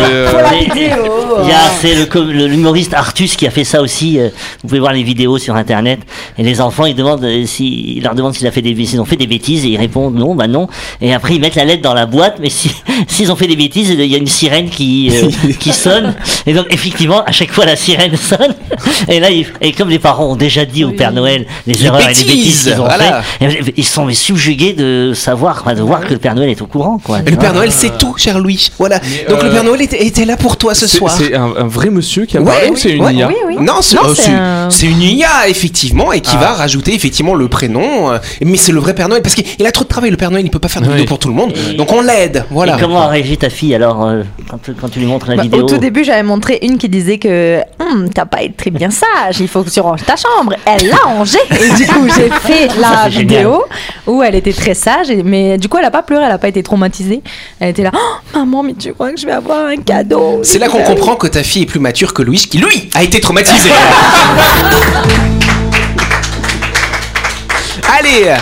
euh, 0.04 0.30
Pour 0.32 0.40
la 0.42 0.52
Mais- 0.52 0.60
vidéo. 0.66 1.04
Il 1.44 1.48
y 1.50 1.52
a, 1.52 1.60
c'est 1.82 1.96
l'humoriste 2.22 2.94
Artus 2.94 3.36
qui 3.36 3.48
a 3.48 3.52
fait 3.52 3.64
ça 3.64 3.82
aussi. 3.82 4.20
euh, 4.20 4.30
Vous 4.62 4.68
pouvez 4.70 4.80
voir 4.80 4.94
les 4.94 5.04
vidéos 5.04 5.38
sur 5.38 5.56
internet. 5.56 6.00
Et 6.38 6.44
les 6.44 6.60
enfants, 6.62 6.86
ils 6.86 6.96
demandent 6.96 7.24
euh, 7.24 7.46
si, 7.46 7.96
ils 7.98 8.04
leur 8.04 8.14
demandent 8.16 8.34
s'ils 8.36 8.48
a 8.48 8.52
fait 8.52 8.62
des, 8.62 8.76
s'ils 8.86 9.00
ont 9.00 9.06
fait 9.06 9.16
des 9.16 9.28
bêtises 9.28 9.66
et 9.66 9.70
ils 9.70 9.78
répondent 9.78 10.16
non, 10.16 10.36
bah 10.36 10.48
non. 10.48 10.68
Et 11.02 11.14
après 11.14 11.36
ils 11.36 11.42
mettent 11.42 11.56
la 11.56 11.66
lettre 11.66 11.82
dans 11.82 11.94
la 11.94 12.06
boîte, 12.06 12.38
mais 12.42 12.50
si, 12.50 12.72
s'ils 13.08 13.32
ont 13.32 13.36
fait 13.36 13.48
des 13.48 13.56
bêtises, 13.56 13.90
il 13.90 14.06
y 14.06 14.16
a 14.16 14.18
une 14.18 14.28
sirène 14.28 14.70
qui, 14.70 15.10
euh, 15.14 15.30
qui 15.60 15.72
sonne. 15.74 16.16
Et 16.46 16.54
donc 16.54 16.66
effectivement, 16.70 17.24
à 17.24 17.32
chaque 17.32 17.52
fois 17.52 17.66
la 17.66 17.76
sirène 17.76 18.16
sonne. 18.18 18.56
Et 19.08 19.20
là, 19.20 19.30
ils- 19.30 19.48
et 19.62 19.72
comme 19.72 19.90
les 19.90 20.00
parents 20.00 20.26
ont 20.32 20.36
déjà 20.36 20.66
dit 20.66 20.84
au 20.84 20.92
Père 20.92 21.12
Noël 21.14 21.46
les, 21.68 21.74
Les 21.76 21.86
erreurs 21.86 22.02
et 22.02 22.14
les 22.14 22.24
bêtises, 22.24 22.64
qu'ils 22.64 22.74
ont 22.82 22.86
voilà. 22.86 23.22
fait, 23.40 23.74
ils 23.78 23.86
sont 23.86 24.06
mais 24.06 24.14
subjugués 24.14 24.59
de 24.74 25.14
savoir, 25.16 25.64
quoi, 25.64 25.74
de 25.74 25.82
voir 25.82 26.02
que 26.02 26.14
le 26.14 26.20
Père 26.20 26.36
Noël 26.36 26.50
est 26.50 26.62
au 26.62 26.68
courant, 26.68 27.00
quoi. 27.04 27.20
Le 27.26 27.36
Père 27.36 27.54
Noël, 27.54 27.72
c'est 27.72 27.98
tout, 27.98 28.16
cher 28.18 28.40
Louis. 28.40 28.70
Voilà. 28.78 29.00
Donc, 29.30 29.42
le 29.44 29.50
euh, 29.50 29.52
Père 29.54 29.64
Noël 29.64 29.82
était, 29.82 30.06
était 30.06 30.26
là 30.26 30.38
pour 30.38 30.58
toi 30.58 30.74
ce 30.76 30.88
soir. 30.88 31.12
C'est 31.16 31.34
un, 31.36 31.54
un 31.58 31.68
vrai 31.68 31.90
monsieur 31.90 32.26
qui 32.26 32.38
a 32.38 32.42
Ouais, 32.42 32.52
parlé 32.52 32.70
ou 32.70 32.76
c'est 32.76 32.92
une 32.92 33.04
ouais, 33.04 33.14
IA 33.16 33.28
Oui, 33.28 33.36
oui. 33.48 33.56
Non, 33.60 33.82
c'est 33.82 33.98
euh, 33.98 34.68
un- 34.68 34.70
une 34.70 35.02
IA, 35.02 35.48
effectivement, 35.48 36.12
et 36.14 36.22
qui 36.22 36.36
Ah. 36.38 36.42
va 36.42 36.54
rajouter 36.54 36.94
effectivement 36.94 37.36
le 37.36 37.48
prénom. 37.48 38.12
euh, 38.12 38.18
Mais 38.42 38.58
c'est 38.58 38.72
le 38.72 38.80
vrai 38.80 38.94
Père 38.94 39.10
Noël, 39.10 39.22
parce 39.22 39.36
qu'il 39.36 39.66
a 39.66 39.72
trop 39.72 39.84
de 39.84 39.90
travail, 39.90 40.12
le 40.12 40.18
Père 40.18 40.32
Noël, 40.32 40.46
il 40.46 40.52
peut 40.52 40.60
pas 40.60 40.68
faire 40.70 40.82
de 40.82 40.88
Oui. 40.88 40.94
vidéo 40.94 41.08
pour 41.08 41.20
tout 41.20 41.28
le 41.30 41.34
monde. 41.34 41.54
Et- 41.72 41.76
Donc 41.76 41.92
on 41.92 42.02
l'aide, 42.02 42.46
voilà. 42.52 42.78
Et 42.78 42.80
comment 42.82 43.02
a 43.02 43.08
réagi 43.08 43.38
ta 43.38 43.50
fille 43.50 43.74
alors 43.76 44.06
euh, 44.06 44.24
quand, 44.50 44.60
quand 44.80 44.90
tu 44.90 45.00
lui 45.00 45.06
montres 45.06 45.30
la 45.30 45.36
Bah, 45.38 45.44
vidéo 45.44 45.62
au 45.62 45.64
tout 45.68 45.78
début, 45.78 46.04
j'avais 46.04 46.24
montré 46.24 46.60
une 46.62 46.78
qui 46.78 46.90
disait 46.90 47.18
que 47.18 47.60
Hum, 47.80 48.10
t'as 48.14 48.26
pas 48.26 48.42
été 48.44 48.54
très 48.54 48.70
bien 48.72 48.90
sage, 48.92 49.40
il 49.40 49.48
faut 49.48 49.64
que 49.64 49.70
tu 49.70 49.80
ranges 49.80 50.04
ta 50.06 50.16
chambre. 50.16 50.54
Elle 50.66 50.90
l'a 50.90 50.98
rangée. 50.98 51.40
Et 51.50 51.74
du 51.76 51.88
coup, 51.88 52.08
j'ai 52.16 52.30
fait 52.42 52.68
la 52.80 53.10
vidéo 53.10 53.64
où 54.06 54.22
elle 54.22 54.36
était 54.36 54.49
très 54.54 54.74
sage, 54.74 55.10
et- 55.10 55.24
mais 55.24 55.58
du 55.58 55.68
coup, 55.70 55.78
elle 55.78 55.86
a 55.86 55.92
pas 55.92 56.04
pleuré, 56.04 56.24
elle 56.26 56.32
a 56.32 56.38
pas 56.38 56.48
été 56.48 56.62
traumatisée. 56.64 57.22
Elle 57.60 57.70
était 57.70 57.84
là, 57.84 57.92
Oh, 57.94 58.38
maman, 58.40 58.64
mais 58.64 58.74
tu 58.74 58.94
crois 58.94 59.12
que 59.12 59.20
je 59.20 59.26
vais 59.26 59.32
avoir 59.32 59.66
un 59.68 59.78
cadeau? 59.78 60.40
C'est 60.44 60.60
là 60.60 60.68
qu'on 60.70 60.84
comprend 60.84 61.16
que 61.16 61.28
ta 61.28 61.44
fille 61.44 61.64
est 61.64 61.66
plus 61.66 61.80
mature 61.80 62.14
que 62.14 62.22
Louis, 62.22 62.38
qui 62.38 62.58
lui 62.60 62.90
a 62.94 63.04
été 63.04 63.20
traumatisé. 63.20 63.70
Allez, 67.98 68.36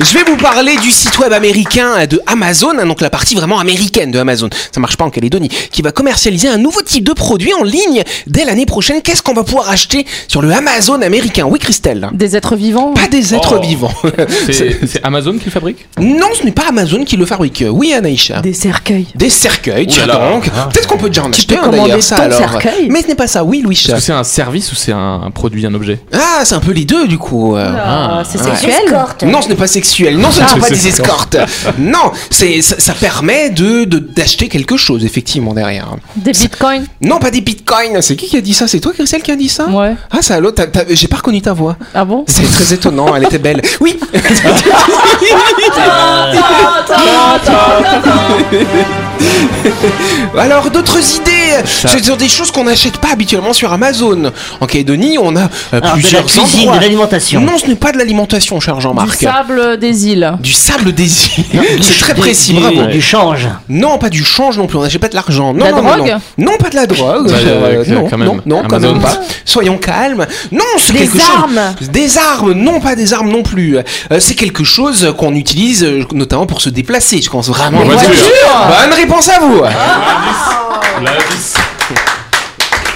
Je 0.00 0.12
vais 0.18 0.24
vous 0.24 0.36
parler 0.36 0.76
du 0.76 0.90
site 0.90 1.18
web 1.18 1.32
américain 1.32 2.06
de 2.06 2.20
Amazon, 2.26 2.72
hein, 2.78 2.86
donc 2.86 3.00
la 3.00 3.10
partie 3.10 3.34
vraiment 3.34 3.58
américaine 3.60 4.10
de 4.10 4.18
Amazon. 4.18 4.48
Ça 4.72 4.80
marche 4.80 4.96
pas 4.96 5.04
en 5.04 5.10
Calédonie. 5.10 5.48
Qui 5.48 5.82
va 5.82 5.92
commercialiser 5.92 6.48
un 6.48 6.56
nouveau 6.58 6.82
type 6.82 7.04
de 7.04 7.12
produit 7.12 7.52
en 7.54 7.62
ligne 7.62 8.02
dès 8.26 8.44
l'année 8.44 8.66
prochaine. 8.66 9.02
Qu'est-ce 9.02 9.22
qu'on 9.22 9.34
va 9.34 9.44
pouvoir 9.44 9.70
acheter 9.70 10.04
sur 10.28 10.42
le 10.42 10.52
Amazon 10.52 11.00
américain? 11.00 11.44
Oui, 11.48 11.58
Christelle. 11.58 12.08
Des 12.12 12.36
êtres 12.36 12.56
vivants 12.56 12.92
Pas 12.94 13.08
des 13.08 13.34
êtres 13.34 13.56
Oh. 13.58 13.62
vivants. 13.62 13.92
C'est 14.50 15.00
Amazon 15.04 15.34
qui 15.34 15.44
le 15.46 15.50
fabrique? 15.50 15.86
Non, 16.00 16.28
ce 16.38 16.44
n'est 16.44 16.52
pas 16.52 16.68
Amazon 16.68 17.04
qui 17.04 17.16
le 17.16 17.24
fabrique. 17.26 17.64
Oui, 17.70 17.92
Anaïcha. 17.92 18.40
Des 18.40 18.52
cercueils. 18.52 19.06
Des 19.14 19.30
cercueils, 19.30 19.86
tiens 19.86 20.06
donc. 20.06 20.44
Peut-être 20.72 20.88
qu'on 20.88 20.98
peut 20.98 21.08
déjà 21.08 21.22
en 21.22 21.30
Tu 21.30 21.40
acheter 21.40 21.56
un 21.56 21.68
d'ailleurs, 21.68 22.02
ça 22.02 22.16
alors. 22.16 22.38
cercueil. 22.38 22.88
Mais 22.90 23.02
ce 23.02 23.08
n'est 23.08 23.14
pas 23.14 23.26
ça, 23.28 23.44
oui, 23.44 23.60
Louis. 23.62 23.74
Est-ce 23.74 23.92
que 23.94 24.00
c'est 24.00 24.12
un 24.12 24.24
service 24.24 24.72
ou 24.72 24.74
c'est 24.74 24.92
un, 24.92 25.30
produit, 25.32 25.64
un 25.66 25.74
objet? 25.74 26.00
Ah, 26.12 26.40
c'est 26.44 26.54
un 26.56 26.60
peu 26.60 26.72
les 26.72 26.84
deux 26.84 27.06
du 27.06 27.16
coup. 27.18 27.56
euh. 27.56 27.72
Ah, 27.76 28.22
c'est 28.28 28.40
Ouais. 28.40 28.50
sexuel 28.50 28.74
Escorte. 28.86 29.22
Non, 29.22 29.40
ce 29.40 29.48
n'est 29.48 29.54
pas 29.54 29.66
sexuel. 29.68 29.83
Non, 30.16 30.30
ce 30.30 30.40
ne 30.40 30.44
Ah, 30.46 30.48
sont 30.48 30.58
pas 30.58 30.70
des 30.70 30.88
escortes. 30.88 31.36
non, 31.78 32.10
c'est 32.30 32.62
ça, 32.62 32.76
ça 32.78 32.94
permet 32.94 33.50
de 33.50 33.84
de- 33.84 33.98
d'acheter 33.98 34.48
quelque 34.48 34.76
chose 34.76 35.04
effectivement 35.04 35.52
derrière. 35.54 35.88
Des 36.16 36.32
bitcoins 36.32 36.86
Non, 37.00 37.18
pas 37.18 37.30
des 37.30 37.40
bitcoins. 37.40 38.00
C'est 38.02 38.16
qui 38.16 38.26
qui 38.26 38.36
a 38.36 38.40
dit 38.40 38.54
ça? 38.54 38.66
C'est 38.68 38.80
toi, 38.80 38.92
Christelle, 38.92 39.22
qui 39.22 39.30
a 39.30 39.36
dit 39.36 39.48
ça? 39.48 39.66
Ouais. 39.66 39.94
Ah, 40.10 40.22
ça, 40.22 40.40
l'autre. 40.40 40.62
J'ai 40.90 41.08
pas 41.08 41.16
reconnu 41.16 41.40
ta 41.42 41.52
voix. 41.52 41.76
Ah 41.94 42.04
bon? 42.04 42.24
C'est 42.26 42.42
très 42.50 42.74
étonnant. 42.74 43.14
Elle 43.14 43.24
était 43.24 43.38
belle. 43.38 43.60
Oui. 43.80 43.98
Alors, 50.38 50.70
d'autres 50.70 50.98
idées? 51.16 51.33
Ce 51.64 51.98
sont 52.02 52.16
des 52.16 52.28
choses 52.28 52.50
qu'on 52.50 52.64
n'achète 52.64 52.98
pas 52.98 53.08
habituellement 53.12 53.52
sur 53.52 53.72
Amazon. 53.72 54.32
En 54.60 54.66
Calédonie, 54.66 55.18
on 55.18 55.34
a 55.36 55.40
euh, 55.40 55.46
Alors, 55.72 55.80
de 55.80 55.86
la 55.86 55.92
plusieurs 55.92 56.24
cuisine, 56.26 56.60
endroits. 56.60 56.76
de 56.76 56.82
l'alimentation. 56.82 57.40
Non, 57.40 57.58
ce 57.58 57.66
n'est 57.66 57.74
pas 57.74 57.92
de 57.92 57.98
l'alimentation, 57.98 58.60
cher 58.60 58.76
Du 58.76 58.82
Jean-Marc. 58.82 59.14
sable 59.20 59.78
des 59.78 60.06
îles. 60.08 60.32
Du 60.40 60.52
sable 60.52 60.92
des 60.92 61.04
îles. 61.04 61.44
Du- 61.52 61.82
C'est 61.82 62.00
très 62.00 62.14
du- 62.14 62.20
précis, 62.20 62.52
du- 62.54 62.60
bravo. 62.60 62.86
Du 62.90 63.02
change. 63.02 63.48
Non, 63.68 63.98
pas 63.98 64.10
du 64.10 64.24
change 64.24 64.58
non 64.58 64.66
plus, 64.66 64.78
on 64.78 64.82
n'achète 64.82 65.00
pas 65.00 65.08
de 65.08 65.14
l'argent. 65.14 65.52
Non, 65.54 65.64
La 65.64 65.70
non, 65.72 65.82
non, 65.82 65.96
drogue 65.96 66.16
non. 66.38 66.52
Non, 66.52 66.56
pas 66.58 66.70
de 66.70 66.76
la 66.76 66.86
drogue. 66.86 67.28
Bah, 67.30 67.36
Euh, 67.44 67.84
non, 67.86 68.08
quand 68.08 68.18
même. 68.18 68.28
non, 68.28 68.40
non, 68.46 68.62
quand 68.68 68.80
même 68.80 69.00
pas. 69.00 69.20
Soyons 69.44 69.78
calmes. 69.78 70.26
Non, 70.52 70.64
c'est 70.78 70.92
Des 70.92 71.00
quelque 71.00 71.18
armes. 71.20 71.60
chose. 71.78 71.90
Des 71.90 72.18
armes. 72.18 72.52
Non, 72.52 72.80
pas 72.80 72.94
des 72.96 73.12
armes 73.12 73.30
non 73.30 73.42
plus. 73.42 73.76
Euh, 73.78 73.82
c'est 74.20 74.34
quelque 74.34 74.64
chose 74.64 75.14
qu'on 75.18 75.34
utilise 75.34 75.84
euh, 75.84 76.04
notamment 76.12 76.46
pour 76.46 76.60
se 76.60 76.70
déplacer. 76.70 77.20
Je 77.22 77.30
pense 77.30 77.48
vraiment. 77.48 77.80
Voitures. 77.84 78.10
Bonne 78.68 78.92
réponse 78.94 79.28
à 79.28 79.40
vous. 79.40 79.62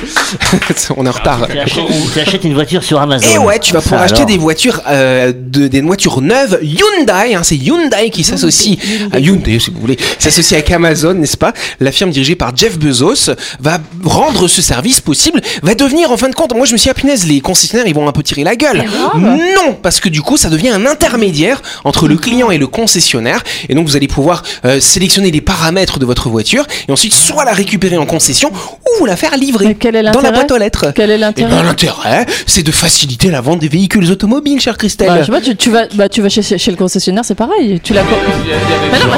on 0.97 1.05
est 1.05 1.09
en 1.09 1.13
retard. 1.13 1.47
Tu 1.49 1.59
achètes, 1.59 1.85
tu 2.13 2.21
achètes 2.21 2.45
une 2.45 2.55
voiture 2.55 2.83
sur 2.83 3.01
Amazon. 3.01 3.29
Et 3.29 3.39
ouais, 3.39 3.59
tu 3.59 3.73
vas 3.73 3.81
pouvoir 3.81 4.03
acheter 4.03 4.19
alors. 4.19 4.29
des 4.29 4.39
voitures, 4.39 4.81
euh, 4.89 5.33
de, 5.35 5.67
des 5.69 5.81
voitures 5.81 6.21
neuves 6.21 6.59
Hyundai. 6.63 7.35
Hein, 7.35 7.43
c'est 7.43 7.57
Hyundai 7.57 8.11
qui 8.11 8.25
s'associe 8.25 8.79
à 9.13 9.19
Hyundai, 9.19 9.59
si 9.59 9.71
vous 9.71 9.81
voulez, 9.81 9.99
s'associe 10.19 10.53
avec 10.53 10.71
Amazon, 10.71 11.15
n'est-ce 11.15 11.37
pas? 11.37 11.53
La 11.81 11.93
firme 11.93 12.11
dirigée 12.11 12.37
par 12.37 12.57
Jeff 12.57 12.79
Bezos 12.79 13.31
va 13.61 13.79
rendre 14.05 14.49
ce 14.49 14.63
service 14.63 15.01
possible, 15.01 15.41
va 15.63 15.75
devenir 15.75 16.11
en 16.11 16.17
fin 16.17 16.29
de 16.29 16.35
compte. 16.35 16.55
Moi, 16.55 16.67
je 16.67 16.73
me 16.73 16.79
suis 16.79 16.85
dit, 16.87 16.91
ah, 16.91 16.95
punaise, 16.95 17.27
les 17.27 17.41
concessionnaires, 17.41 17.87
ils 17.87 17.95
vont 17.95 18.09
un 18.09 18.13
peu 18.13 18.23
tirer 18.23 18.45
la 18.45 18.57
gueule. 18.57 18.85
Non, 19.17 19.77
parce 19.83 20.01
que 20.01 20.09
du 20.09 20.23
coup, 20.23 20.37
ça 20.37 20.51
devient 20.51 20.71
un 20.71 20.87
intermédiaire 20.87 21.63
entre 21.85 22.09
le 22.09 22.17
client 22.17 22.51
et 22.51 22.59
le 22.59 22.67
concessionnaire, 22.67 23.43
et 23.69 23.75
donc 23.75 23.87
vous 23.87 23.97
allez 23.97 24.09
pouvoir 24.09 24.43
euh, 24.65 24.81
sélectionner 24.81 25.31
les 25.31 25.41
paramètres 25.41 25.99
de 25.99 26.07
votre 26.07 26.29
voiture 26.29 26.67
et 26.89 26.93
ensuite 26.93 27.15
soit 27.15 27.45
la 27.45 27.53
récupérer 27.53 27.97
en 27.97 28.07
concession 28.07 28.51
ou 28.51 28.99
vous 28.99 29.07
la 29.07 29.17
faire 29.17 29.37
livrer 29.37 29.67
Mais 29.67 29.75
quel 29.75 29.97
est 29.97 30.03
dans 30.03 30.11
la 30.11 30.13
l'intérêt 30.13 30.33
boîte 30.35 30.51
aux 30.53 30.59
lettres. 30.59 30.93
Quel 30.95 31.11
est 31.11 31.15
Eh 31.15 31.19
l'intérêt 31.19 31.51
ben, 31.51 31.63
l'intérêt, 31.63 32.27
c'est 32.47 32.63
de 32.63 32.73
faciliter 32.73 33.31
la 33.31 33.41
vente 33.41 33.59
des 33.61 33.69
véhicules 33.69 34.11
automobiles, 34.11 34.61
chère 34.61 34.79
Christelle. 34.79 35.09
Bah, 35.09 35.21
je 35.21 35.27
sais 35.27 35.33
pas, 35.33 35.41
tu, 35.41 35.57
tu 35.57 35.71
vas, 35.71 35.87
bah, 35.95 36.09
tu 36.09 36.23
vas 36.23 36.29
chez, 36.29 36.43
chez 36.43 36.71
le 36.71 36.77
concessionnaire, 36.77 37.25
c'est 37.25 37.35
pareil. 37.35 37.81
Tu 37.83 37.93
la. 37.93 38.03
Mais 38.03 38.99
non, 38.99 39.07
mais, 39.11 39.17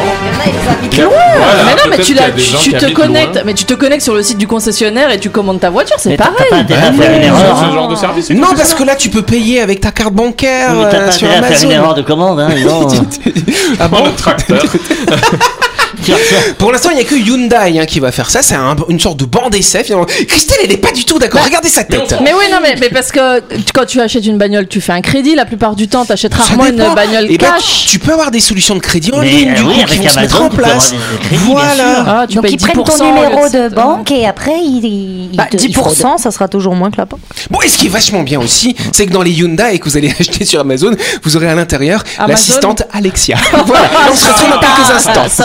mais 0.92 1.02
non, 1.02 1.90
mais 1.90 1.98
tu, 1.98 2.14
la, 2.14 2.30
tu, 2.30 2.42
tu 2.62 2.72
te 2.72 2.92
connectes, 2.92 3.42
mais 3.44 3.54
tu 3.54 3.64
te 3.64 3.74
connectes 3.74 4.02
sur 4.02 4.14
le 4.14 4.22
site 4.22 4.38
du 4.38 4.46
concessionnaire 4.46 4.69
et 5.10 5.18
tu 5.20 5.30
commandes 5.30 5.60
ta 5.60 5.70
voiture, 5.70 5.96
c'est 5.98 6.16
pareil. 6.16 6.34
t'as 6.38 6.56
pas 6.56 6.56
intérêt 6.56 6.86
à 6.86 6.92
faire 6.92 7.16
une 7.16 7.22
erreur. 7.22 7.58
Ce 7.58 7.72
genre 7.74 7.88
de 7.88 7.96
service 7.96 8.30
non, 8.30 8.48
parce 8.56 8.74
que 8.74 8.84
là, 8.84 8.96
tu 8.96 9.10
peux 9.10 9.22
payer 9.22 9.60
avec 9.60 9.80
ta 9.80 9.90
carte 9.90 10.14
bancaire 10.14 10.70
Oui, 10.72 10.84
mais 10.84 10.90
T'as 10.90 10.96
euh, 10.98 11.06
pas 11.06 11.12
sur 11.12 11.28
intérêt 11.28 11.46
à 11.46 11.50
faire 11.50 11.64
une 11.64 11.72
erreur 11.72 11.94
de 11.94 12.02
commande. 12.02 12.40
Hein, 12.40 12.48
non. 12.64 12.88
Ah 13.78 13.88
bon 13.88 14.04
le 14.04 14.12
tracteur. 14.12 14.62
Pour 16.58 16.72
l'instant, 16.72 16.90
il 16.90 16.96
n'y 16.96 17.02
a 17.02 17.04
que 17.04 17.14
Hyundai 17.14 17.78
hein, 17.78 17.86
qui 17.86 18.00
va 18.00 18.12
faire 18.12 18.30
ça. 18.30 18.42
C'est 18.42 18.54
un- 18.54 18.76
une 18.88 19.00
sorte 19.00 19.18
de 19.18 19.24
banc 19.24 19.48
d'essai. 19.50 19.84
finalement. 19.84 20.06
Christelle, 20.06 20.58
elle 20.64 20.72
est 20.72 20.76
pas 20.76 20.92
du 20.92 21.04
tout 21.04 21.18
d'accord. 21.18 21.42
Regardez 21.44 21.68
sa 21.68 21.84
tête. 21.84 22.14
Mais 22.22 22.32
oui, 22.32 22.44
non, 22.50 22.58
mais, 22.62 22.76
mais 22.80 22.88
parce 22.90 23.12
que 23.12 23.40
tu- 23.40 23.72
quand 23.72 23.86
tu 23.86 24.00
achètes 24.00 24.26
une 24.26 24.38
bagnole, 24.38 24.66
tu 24.68 24.80
fais 24.80 24.92
un 24.92 25.00
crédit. 25.00 25.34
La 25.34 25.44
plupart 25.44 25.74
du 25.76 25.88
temps, 25.88 26.04
tu 26.04 26.12
achètes 26.12 26.34
rarement 26.34 26.66
une 26.66 26.76
bagnole 26.94 27.26
Eh 27.28 27.38
ben, 27.38 27.46
cash. 27.54 27.86
tu 27.88 27.98
peux 27.98 28.12
avoir 28.12 28.30
des 28.30 28.40
solutions 28.40 28.74
de 28.74 28.80
crédit 28.80 29.12
en 29.12 29.20
ligne, 29.20 29.54
du 29.54 29.62
oui, 29.62 29.74
coup, 29.74 29.80
avec 29.80 30.00
qui 30.00 30.06
vont 30.06 30.12
se 30.12 30.20
mettre 30.20 30.36
Amazon, 30.36 30.44
en 30.46 30.48
tu 30.50 30.56
peux 30.56 30.64
avoir 30.64 30.78
place. 30.78 30.94
crédits, 31.28 31.42
Voilà. 31.50 32.04
Ah, 32.06 32.26
tu 32.28 32.36
Donc 32.36 32.50
ils 32.50 32.56
prennent 32.58 32.76
10% 32.76 32.98
ton 32.98 33.04
numéro 33.04 33.48
de- 33.48 33.68
banque 33.74 34.10
et 34.10 34.26
après 34.26 34.58
ils, 34.62 35.30
Bah, 35.34 35.46
te- 35.50 35.56
ils 35.56 35.74
fraudent. 35.74 35.94
10%, 35.94 36.18
ça 36.18 36.30
sera 36.30 36.48
toujours 36.48 36.74
moins 36.74 36.90
que 36.90 36.96
la 36.98 37.04
banque. 37.04 37.20
Bon, 37.50 37.60
et 37.60 37.68
ce 37.68 37.78
qui 37.78 37.86
est 37.86 37.90
vachement 37.90 38.22
bien 38.22 38.40
aussi, 38.40 38.74
c'est 38.92 39.06
que 39.06 39.12
dans 39.12 39.22
les 39.22 39.30
Hyundai 39.32 39.78
que 39.78 39.84
vous 39.88 39.96
allez 39.96 40.10
acheter 40.20 40.44
sur 40.44 40.60
Amazon, 40.60 40.92
vous 41.22 41.36
aurez 41.36 41.48
à 41.48 41.54
l'intérieur 41.54 42.02
l'assistante 42.26 42.82
Alexia. 42.92 43.36
voilà, 43.66 43.88
on 44.10 44.14
se 44.14 44.26
retrouve 44.26 44.50
dans 44.50 44.58
quelques 44.60 44.90
instants. 44.90 45.44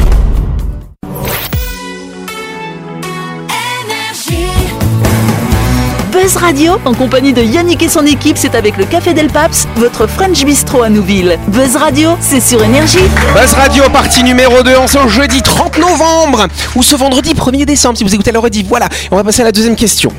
Buzz 6.21 6.37
Radio, 6.37 6.73
en 6.85 6.93
compagnie 6.93 7.33
de 7.33 7.41
Yannick 7.41 7.81
et 7.81 7.89
son 7.89 8.05
équipe, 8.05 8.37
c'est 8.37 8.53
avec 8.53 8.77
le 8.77 8.85
Café 8.85 9.15
Del 9.15 9.27
Paps, 9.27 9.67
votre 9.75 10.05
French 10.05 10.45
Bistro 10.45 10.83
à 10.83 10.89
Nouville. 10.89 11.39
Buzz 11.47 11.75
Radio, 11.75 12.11
c'est 12.19 12.39
sur 12.39 12.63
Énergie. 12.63 12.99
Buzz 13.33 13.53
Radio, 13.53 13.85
partie 13.91 14.23
numéro 14.23 14.61
2, 14.61 14.75
en 14.75 14.85
ce 14.85 15.07
jeudi 15.07 15.41
30 15.41 15.79
novembre, 15.79 16.45
ou 16.75 16.83
ce 16.83 16.95
vendredi 16.95 17.33
1er 17.33 17.65
décembre, 17.65 17.97
si 17.97 18.03
vous 18.03 18.13
écoutez 18.13 18.29
à 18.29 18.33
l'heure 18.33 18.51
dit. 18.51 18.63
Voilà, 18.69 18.87
on 19.09 19.15
va 19.15 19.23
passer 19.23 19.41
à 19.41 19.45
la 19.45 19.51
deuxième 19.51 19.75
question. 19.75 20.13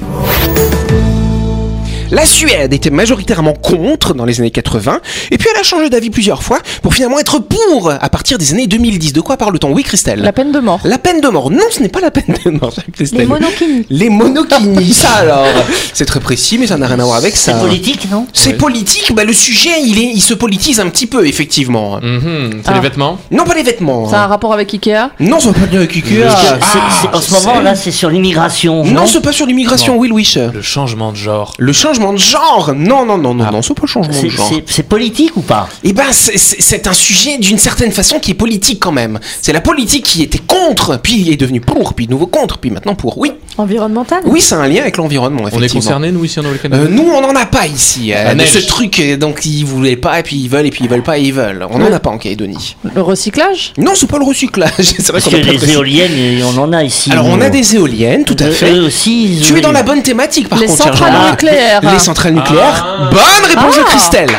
La 2.12 2.26
Suède 2.26 2.74
était 2.74 2.90
majoritairement 2.90 3.54
contre 3.54 4.12
dans 4.12 4.26
les 4.26 4.38
années 4.40 4.50
80, 4.50 5.00
et 5.30 5.38
puis 5.38 5.48
elle 5.52 5.58
a 5.58 5.62
changé 5.62 5.88
d'avis 5.88 6.10
plusieurs 6.10 6.42
fois 6.42 6.58
pour 6.82 6.92
finalement 6.92 7.18
être 7.18 7.38
pour 7.38 7.90
à 7.90 8.08
partir 8.10 8.36
des 8.36 8.52
années 8.52 8.66
2010. 8.66 9.14
De 9.14 9.20
quoi 9.22 9.38
parle-t-on? 9.38 9.72
Oui, 9.72 9.82
Christelle? 9.82 10.20
La 10.20 10.32
peine 10.34 10.52
de 10.52 10.58
mort. 10.60 10.78
La 10.84 10.98
peine 10.98 11.22
de 11.22 11.28
mort. 11.28 11.50
Non, 11.50 11.64
ce 11.70 11.80
n'est 11.80 11.88
pas 11.88 12.00
la 12.00 12.10
peine 12.10 12.36
de 12.44 12.50
mort, 12.50 12.74
Christelle. 12.92 13.20
Les 13.20 13.26
monokinis. 13.26 13.86
Les 13.88 14.10
monokinis, 14.10 14.92
ça 14.92 15.08
alors. 15.20 15.46
C'est 15.94 16.04
très 16.04 16.20
précis, 16.20 16.58
mais 16.58 16.66
ça 16.66 16.76
n'a 16.76 16.86
rien 16.86 17.00
à 17.00 17.04
voir 17.04 17.16
avec 17.16 17.34
ça. 17.34 17.54
C'est 17.54 17.58
politique, 17.60 18.10
non? 18.10 18.26
C'est 18.34 18.58
politique, 18.58 19.14
bah 19.14 19.24
le 19.24 19.32
sujet 19.32 19.70
il, 19.82 19.98
est, 19.98 20.10
il 20.14 20.20
se 20.20 20.34
politise 20.34 20.80
un 20.80 20.90
petit 20.90 21.06
peu, 21.06 21.26
effectivement. 21.26 21.96
Mhm, 22.02 22.60
C'est 22.62 22.70
Ah. 22.70 22.74
les 22.74 22.80
vêtements? 22.80 23.18
Non, 23.30 23.44
pas 23.44 23.54
les 23.54 23.62
vêtements. 23.62 24.06
Ça 24.10 24.20
a 24.20 24.24
un 24.24 24.26
rapport 24.28 24.52
avec 24.52 24.72
Ikea? 24.74 25.10
Non, 25.18 25.40
ça 25.40 25.50
va 25.50 25.66
pas 25.66 25.76
avec 25.76 25.96
Ikea. 25.96 26.24
Ah, 26.28 27.16
En 27.16 27.20
ce 27.22 27.32
moment, 27.32 27.60
là, 27.60 27.74
c'est 27.74 27.90
sur 27.90 28.10
l'immigration. 28.10 28.84
Non, 28.84 29.06
c'est 29.06 29.22
pas 29.22 29.32
sur 29.32 29.46
l'immigration, 29.46 29.94
Non. 29.94 30.00
oui, 30.00 30.08
Louis. 30.08 30.34
Le 30.52 30.60
changement 30.62 31.10
de 31.12 31.16
genre. 31.16 31.54
Le 31.58 31.72
changement 31.72 32.01
de 32.12 32.18
genre 32.18 32.72
Non, 32.76 33.04
non, 33.04 33.18
non, 33.18 33.34
non, 33.34 33.50
non, 33.52 33.62
c'est 33.62 33.74
pas 33.74 33.82
le 33.82 33.88
changement 33.88 34.12
C'est- 34.12 34.24
de 34.24 34.28
genre. 34.30 34.50
c'est- 34.66 34.82
politique 34.82 35.36
ou 35.36 35.42
pas? 35.42 35.68
Eh 35.84 35.92
ben, 35.92 36.04
c'est- 36.10 36.86
un 36.86 36.92
sujet 36.92 37.38
d'une 37.38 37.58
certaine 37.58 37.92
façon 37.92 38.18
qui 38.18 38.32
est 38.32 38.34
politique 38.34 38.80
quand 38.80 38.92
même. 38.92 39.20
C'est 39.40 39.52
la 39.52 39.60
politique 39.60 40.04
qui 40.04 40.22
était 40.22 40.38
contre, 40.40 40.98
puis 41.00 41.30
est 41.30 41.36
devenue 41.36 41.60
pour, 41.60 41.94
puis 41.94 42.06
de 42.06 42.10
nouveau 42.12 42.26
contre, 42.26 42.58
puis 42.58 42.70
maintenant 42.70 42.94
pour. 42.94 43.18
Oui, 43.18 43.32
environnemental? 43.58 44.22
oui, 44.26 44.40
c'est 44.40 44.54
un 44.54 44.66
lien 44.66 44.80
avec 44.82 44.96
l'environnement, 44.96 45.42
On 45.52 45.62
est 45.62 45.72
concernés, 45.72 46.10
nous, 46.12 46.24
ici, 46.24 46.40
en 46.40 46.42
Nouvelle-Calédonie? 46.42 46.86
Euh, 46.86 46.88
nous, 46.90 47.10
on 47.10 47.20
n'en 47.20 47.34
a 47.40 47.46
pas 47.46 47.66
ici. 47.66 48.12
euh, 48.12 48.34
ce 48.44 48.58
truc, 48.66 48.98
euh, 49.00 49.16
donc 49.16 49.44
ils 49.46 49.64
voulaient 49.64 49.96
pas, 49.96 50.18
et 50.18 50.22
puis 50.22 50.36
ils 50.36 50.48
veulent, 50.48 50.66
et 50.66 50.70
puis 50.70 50.84
ils 50.84 50.90
veulent 50.90 51.02
pas, 51.02 51.18
et 51.18 51.22
ils 51.22 51.32
veulent. 51.32 51.66
On 51.70 51.78
n'en 51.78 51.92
a 51.92 52.00
pas 52.00 52.10
en 52.10 52.18
Calédonie. 52.18 52.76
Le 52.94 53.00
recyclage? 53.02 53.72
Non, 53.78 53.92
c'est 53.94 54.08
pas 54.08 54.18
le 54.18 54.24
recyclage. 54.24 54.72
c'est 54.78 55.02
vrai 55.08 55.20
Parce 55.20 55.24
qu'on 55.24 55.30
que 55.30 55.36
les 55.36 55.72
éoliennes, 55.72 56.10
euh, 56.14 56.42
on 56.54 56.58
en 56.58 56.72
a 56.72 56.82
ici. 56.82 57.12
Alors, 57.12 57.26
on 57.26 57.40
a 57.40 57.48
des 57.50 57.76
éoliennes, 57.76 58.24
tout 58.24 58.36
à 58.38 58.50
fait. 58.50 58.72
Eux 58.72 58.82
aussi. 58.86 59.40
Tu 59.44 59.56
es 59.56 59.60
dans 59.60 59.72
la 59.72 59.82
bonne 59.82 60.02
thématique, 60.02 60.48
par 60.48 60.58
Les 60.58 60.66
contre. 60.66 60.82
cher 60.84 60.92
centrales 60.94 61.12
Jean-Marc. 61.12 61.42
nucléaires. 61.42 61.80
Les 61.92 61.98
centrales 61.98 62.32
nucléaires. 62.32 63.08
Bonne 63.10 63.44
réponse 63.48 63.76
de 63.76 63.82
Ah. 63.84 63.90
Christelle. 63.90 64.30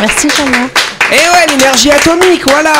Merci 0.00 0.28
Jean-Marc. 0.36 0.70
Et 1.10 1.16
ouais, 1.16 1.46
l'énergie 1.48 1.90
atomique, 1.90 2.42
voilà. 2.48 2.70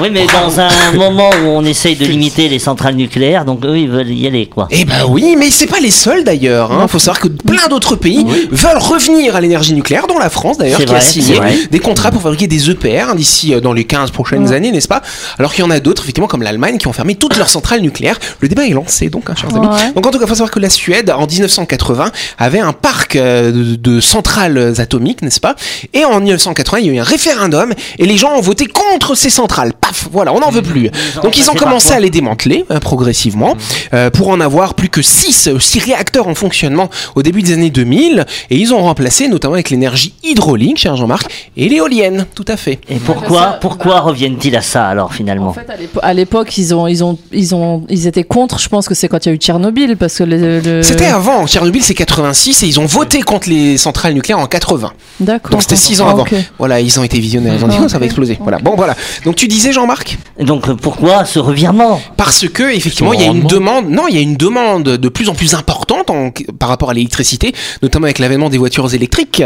Oui, 0.00 0.08
mais 0.10 0.26
dans 0.26 0.60
un 0.60 0.92
moment 0.96 1.30
où 1.30 1.46
on 1.46 1.64
essaye 1.64 1.94
de 1.94 2.04
limiter 2.04 2.48
les 2.48 2.58
centrales 2.58 2.96
nucléaires, 2.96 3.44
donc 3.44 3.64
eux, 3.64 3.78
ils 3.78 3.88
veulent 3.88 4.10
y 4.10 4.26
aller, 4.26 4.46
quoi. 4.46 4.66
Eh 4.70 4.84
ben 4.84 5.04
oui, 5.08 5.36
mais 5.38 5.50
c'est 5.50 5.66
pas 5.66 5.78
les 5.80 5.90
seuls 5.90 6.24
d'ailleurs. 6.24 6.70
Il 6.82 6.88
faut 6.88 6.98
savoir 6.98 7.20
que 7.20 7.28
plein 7.28 7.68
d'autres 7.68 7.94
pays 7.96 8.26
veulent 8.50 8.78
revenir 8.78 9.36
à 9.36 9.40
l'énergie 9.40 9.72
nucléaire, 9.72 10.06
dont 10.06 10.18
la 10.18 10.30
France 10.30 10.58
d'ailleurs, 10.58 10.80
qui 10.84 10.92
a 10.94 11.00
signé 11.00 11.40
des 11.70 11.78
contrats 11.78 12.10
pour 12.10 12.22
fabriquer 12.22 12.46
des 12.46 12.70
EPR 12.70 13.10
hein, 13.10 13.14
d'ici 13.14 13.54
euh, 13.54 13.60
dans 13.60 13.72
les 13.72 13.84
15 13.84 14.10
prochaines 14.10 14.52
années, 14.52 14.72
n'est-ce 14.72 14.88
pas? 14.88 15.02
Alors 15.38 15.52
qu'il 15.54 15.64
y 15.64 15.66
en 15.66 15.70
a 15.70 15.80
d'autres, 15.80 16.02
effectivement, 16.02 16.28
comme 16.28 16.42
l'Allemagne, 16.42 16.78
qui 16.78 16.88
ont 16.88 16.92
fermé 16.92 17.14
toutes 17.14 17.36
leurs 17.36 17.48
centrales 17.48 17.80
nucléaires. 17.80 18.18
Le 18.40 18.48
débat 18.48 18.66
est 18.66 18.70
lancé, 18.70 19.10
donc, 19.10 19.30
hein, 19.30 19.34
chers 19.36 19.54
amis. 19.54 19.68
Donc 19.94 20.06
en 20.06 20.10
tout 20.10 20.18
cas, 20.18 20.24
il 20.24 20.28
faut 20.28 20.34
savoir 20.34 20.50
que 20.50 20.60
la 20.60 20.70
Suède, 20.70 21.10
en 21.10 21.26
1980, 21.26 22.10
avait 22.38 22.58
un 22.60 22.72
parc 22.72 23.16
euh, 23.16 23.52
de, 23.52 23.76
de 23.76 24.00
centrales 24.00 24.74
atomiques, 24.78 25.22
n'est-ce 25.22 25.40
pas? 25.40 25.54
Et 25.92 26.04
en 26.04 26.18
1980, 26.20 26.78
il 26.80 26.86
y 26.86 26.90
a 26.90 26.92
eu 26.94 26.98
un 26.98 27.04
référendum 27.04 27.72
et 27.98 28.06
les 28.06 28.16
gens 28.16 28.32
ont 28.36 28.40
voté 28.40 28.66
contre 28.66 29.14
ces 29.14 29.30
centrales. 29.30 29.72
Paf, 29.86 30.08
voilà, 30.12 30.32
on 30.32 30.40
n'en 30.40 30.50
veut 30.50 30.62
plus. 30.62 30.88
ont 31.18 31.22
Donc 31.22 31.36
ils 31.38 31.50
ont 31.50 31.54
commencé 31.54 31.92
à 31.92 32.00
les 32.00 32.10
démanteler 32.10 32.64
euh, 32.70 32.80
progressivement 32.80 33.54
euh, 33.92 34.10
pour 34.10 34.28
en 34.28 34.40
avoir 34.40 34.74
plus 34.74 34.88
que 34.88 35.02
6 35.02 35.50
six 35.58 35.78
réacteurs 35.80 36.28
en 36.28 36.34
fonctionnement 36.34 36.88
au 37.14 37.22
début 37.22 37.42
des 37.42 37.52
années 37.52 37.70
2000 37.70 38.24
et 38.50 38.56
ils 38.56 38.72
ont 38.74 38.82
remplacé 38.82 39.28
notamment 39.28 39.54
avec 39.54 39.70
l'énergie 39.70 40.14
hydraulique, 40.22 40.78
cher 40.78 40.96
Jean-Marc, 40.96 41.30
et 41.56 41.68
l'éolienne, 41.68 42.26
tout 42.34 42.44
à 42.48 42.56
fait. 42.56 42.78
Et 42.88 42.96
pourquoi, 42.96 43.58
pourquoi 43.60 44.00
reviennent-ils 44.00 44.56
à 44.56 44.62
ça, 44.62 44.86
alors, 44.88 45.12
finalement 45.14 45.48
En 45.48 45.52
fait, 45.52 45.68
à 45.70 45.76
l'épo- 45.76 46.00
à 46.02 46.14
l'époque, 46.14 46.56
ils 46.58 46.74
ont, 46.74 46.86
ils 46.86 47.04
ont, 47.04 47.18
ils 47.32 47.54
ont, 47.54 47.84
ils 47.88 48.06
étaient 48.06 48.24
contre. 48.24 48.58
Je 48.58 48.68
pense 48.68 48.88
que 48.88 48.94
c'est 48.94 49.08
quand 49.08 49.24
il 49.26 49.28
y 49.28 49.32
a 49.32 49.34
eu 49.34 49.38
Tchernobyl, 49.38 49.96
parce 49.96 50.16
que 50.18 50.24
le. 50.24 50.60
le- 50.60 50.82
C'était 50.82 51.06
avant, 51.06 51.46
Tchernobyl 51.46 51.82
c'est 51.82 51.94
86 51.94 52.62
et 52.62 52.66
ils 52.66 52.80
ont 52.80 52.86
voté 52.86 53.20
contre 53.22 53.48
les 53.48 53.76
centrales 53.76 54.14
nucléaires 54.14 54.38
en 54.40 54.46
80. 54.46 54.92
D'accord. 55.20 55.50
Donc 55.50 55.62
c'était 55.62 55.76
6 55.76 56.00
ans 56.00 56.06
Ah, 56.08 56.12
avant. 56.12 56.24
Voilà, 56.58 56.80
ils 56.80 56.98
ont 56.98 57.04
été 57.04 57.18
visionnaires, 57.18 57.54
ils 57.58 57.64
ont 57.64 57.68
dit 57.68 57.76
Ah, 57.78 57.82
oh, 57.84 57.88
ça 57.88 57.98
va 57.98 58.06
exploser. 58.06 58.38
Voilà. 58.40 58.58
Bon 58.58 58.74
voilà. 58.76 58.94
Donc 59.24 59.36
tu 59.36 59.48
disais 59.48 59.72
Jean-Marc 59.74 60.18
Donc, 60.40 60.68
euh, 60.68 60.74
pourquoi 60.74 61.24
ce 61.24 61.38
revirement? 61.38 62.00
Parce 62.16 62.48
que 62.48 62.62
effectivement, 62.74 63.12
il 63.12 63.20
y 63.20 63.24
a 63.24 63.26
une 63.26 63.46
demande. 63.46 63.88
Non, 63.90 64.08
il 64.08 64.14
y 64.14 64.18
a 64.18 64.22
une 64.22 64.36
demande 64.36 64.84
de 64.84 65.08
plus 65.08 65.28
en 65.28 65.34
plus 65.34 65.54
importante 65.54 66.08
en- 66.10 66.30
par 66.58 66.68
rapport 66.68 66.90
à 66.90 66.94
l'électricité, 66.94 67.52
notamment 67.82 68.04
avec 68.06 68.18
l'avènement 68.18 68.48
des 68.48 68.58
voitures 68.58 68.92
électriques. 68.94 69.42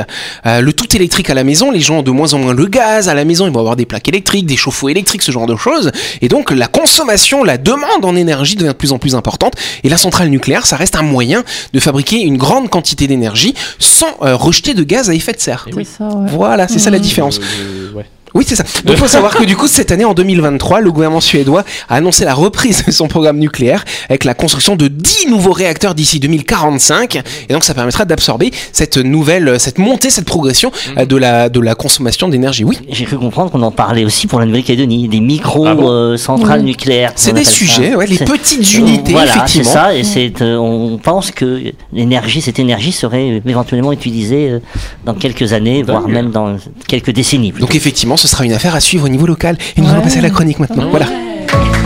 Euh, 0.47 0.61
le 0.61 0.73
tout 0.73 0.95
électrique 0.95 1.31
à 1.31 1.35
la 1.35 1.43
maison, 1.45 1.71
les 1.71 1.81
gens 1.81 1.99
ont 1.99 2.03
de 2.03 2.11
moins 2.11 2.33
en 2.35 2.39
moins 2.39 2.55
le 2.55 2.67
gaz 2.67 3.09
à 3.09 3.15
la 3.15 3.25
maison. 3.25 3.47
Ils 3.47 3.53
vont 3.53 3.61
avoir 3.61 3.77
des 3.77 3.87
plaques 3.87 4.09
électriques, 4.09 4.47
des 4.47 4.57
chauffe-eau 4.57 4.89
électriques, 4.89 5.23
ce 5.23 5.33
genre 5.33 5.47
de 5.47 5.57
choses. 5.57 5.91
Et 6.23 6.29
donc 6.29 6.51
la 6.51 6.67
consommation, 6.69 7.43
la 7.45 7.59
demande 7.59 8.05
en 8.05 8.15
énergie 8.15 8.55
devient 8.57 8.69
de 8.69 8.73
plus 8.75 8.93
en 8.93 8.99
plus 8.99 9.15
importante. 9.15 9.55
Et 9.85 9.89
la 9.89 9.97
centrale 9.97 10.29
nucléaire, 10.29 10.67
ça 10.67 10.77
reste 10.77 10.97
un 10.97 11.03
moyen 11.03 11.43
de 11.73 11.81
fabriquer 11.81 12.21
une 12.21 12.37
grande 12.37 12.69
quantité 12.71 13.07
d'énergie 13.07 13.55
sans 13.79 14.07
euh, 14.23 14.37
rejeter 14.37 14.75
de 14.75 14.83
gaz 14.83 15.09
à 15.11 15.15
effet 15.15 15.33
de 15.33 15.41
serre. 15.41 15.67
C'est 15.75 15.85
ça, 15.85 16.05
ouais. 16.09 16.29
Voilà, 16.31 16.69
c'est 16.69 16.79
ça 16.79 16.91
la 16.91 16.99
différence. 16.99 17.39
Euh, 17.41 17.93
ouais. 17.95 18.05
Oui, 18.39 18.45
c'est 18.47 18.55
ça. 18.57 18.63
Donc, 18.85 18.95
il 18.95 18.97
faut 18.97 19.09
savoir 19.09 19.35
que 19.35 19.45
du 19.53 19.57
coup, 19.57 19.67
cette 19.67 19.91
année, 19.91 20.05
en 20.05 20.15
2023, 20.15 20.81
le 20.81 20.93
gouvernement 20.93 21.21
suédois 21.21 21.65
a 21.89 21.97
annoncé 21.97 22.25
la 22.25 22.35
reprise 22.35 22.85
de 22.87 22.93
son 22.93 23.09
programme 23.09 23.39
nucléaire 23.39 23.85
avec 24.09 24.23
la 24.25 24.33
construction 24.35 24.77
de 24.77 24.87
10 24.87 25.27
nouveaux 25.29 25.53
réacteurs 25.53 25.95
d'ici 25.97 26.21
2045. 26.21 27.17
Et 27.49 27.53
donc, 27.53 27.65
ça 27.65 27.75
permettra 27.75 28.05
d'absorber 28.05 28.53
cette 28.73 28.97
nouvelle, 28.97 29.59
cette 29.59 29.79
montée, 29.79 30.09
cette 30.11 30.25
progression 30.25 30.71
euh, 30.97 31.05
de 31.05 31.17
la, 31.17 31.49
de 31.49 31.59
la 31.61 31.75
consommation 31.75 32.29
d'énergie. 32.29 32.63
Oui. 32.65 32.79
J'ai 32.91 33.05
cru 33.07 33.19
comprendre 33.19 33.51
qu'on 33.51 33.63
en 33.63 33.73
parlait 33.73 34.05
aussi 34.05 34.27
pour 34.29 34.39
la 34.39 34.47
Nouvelle-Calédonie, 34.47 35.09
des 35.09 35.17
Ah 35.17 35.21
bon 35.21 35.27
micro-centrales 35.27 36.63
nucléaires. 36.63 37.13
C'est 37.17 37.33
des 37.33 37.45
sujets, 37.45 37.95
ouais, 37.97 38.07
les 38.07 38.19
petites 38.19 38.75
Euh, 38.75 38.79
unités, 38.79 39.13
voilà, 39.13 39.33
effectivement. 39.35 39.65
c'est 39.65 39.73
ça, 39.73 39.95
et 39.97 40.05
c'est, 40.05 40.41
euh, 40.43 40.57
on 40.57 40.99
pense 40.99 41.33
que 41.33 41.61
l'énergie, 41.93 42.41
cette 42.41 42.59
énergie 42.61 42.93
serait 42.93 43.43
éventuellement 43.45 43.93
utilisée 43.93 44.49
euh, 44.51 44.61
dans 45.05 45.15
quelques 45.15 45.53
années, 45.53 45.83
voire 45.83 46.07
même 46.09 46.31
dans 46.31 46.57
quelques 46.87 47.11
décennies. 47.11 47.51
plutôt. 47.53 47.67
Donc, 47.67 47.75
effectivement, 47.75 48.17
ce 48.17 48.28
sera 48.29 48.45
une 48.45 48.53
affaire 48.53 48.75
à 48.75 48.81
suivre 48.81 49.07
au 49.07 49.09
niveau 49.09 49.27
local. 49.27 49.57
Et 49.77 49.81
nous 49.81 49.89
allons 49.89 50.03
passer 50.03 50.19
à 50.19 50.23
la 50.23 50.31
chronique 50.31 50.59
maintenant. 50.59 50.89
Voilà. 50.91 51.07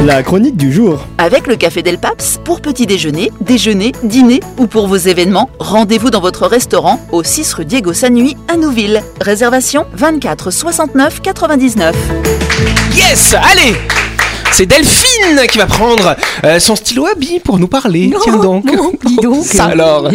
La 0.05 0.23
chronique 0.23 0.57
du 0.57 0.73
jour. 0.73 1.07
Avec 1.19 1.47
le 1.47 1.55
Café 1.55 1.83
Del 1.83 1.99
Paps, 1.99 2.41
pour 2.45 2.61
petit 2.61 2.87
déjeuner, 2.87 3.31
déjeuner, 3.41 3.93
dîner 4.03 4.41
ou 4.59 4.67
pour 4.67 4.89
vos 4.89 4.97
événements, 4.97 5.49
rendez-vous 5.61 6.11
dans 6.11 6.21
votre 6.21 6.47
restaurant 6.47 7.01
au 7.13 7.23
6 7.23 7.55
rue 7.55 7.65
Diego 7.65 7.93
Sanui 7.93 8.37
à 8.53 8.57
Nouville. 8.57 9.01
Réservation 9.21 9.87
24 9.95 10.51
69 10.51 11.21
99. 11.23 11.95
Yes 12.97 13.35
Allez 13.35 13.77
c'est 14.53 14.67
Delphine 14.67 15.47
qui 15.51 15.57
va 15.59 15.67
prendre 15.67 16.15
euh, 16.45 16.59
son 16.59 16.77
stylo 16.77 17.07
à 17.07 17.15
billes 17.15 17.41
pour 17.41 17.59
nous 17.59 17.69
parler. 17.69 18.13
Tiens 18.23 18.37
donc. 18.37 18.65
dis 19.07 19.17
donc. 19.17 19.45
Ça 19.45 19.65
alors. 19.67 20.11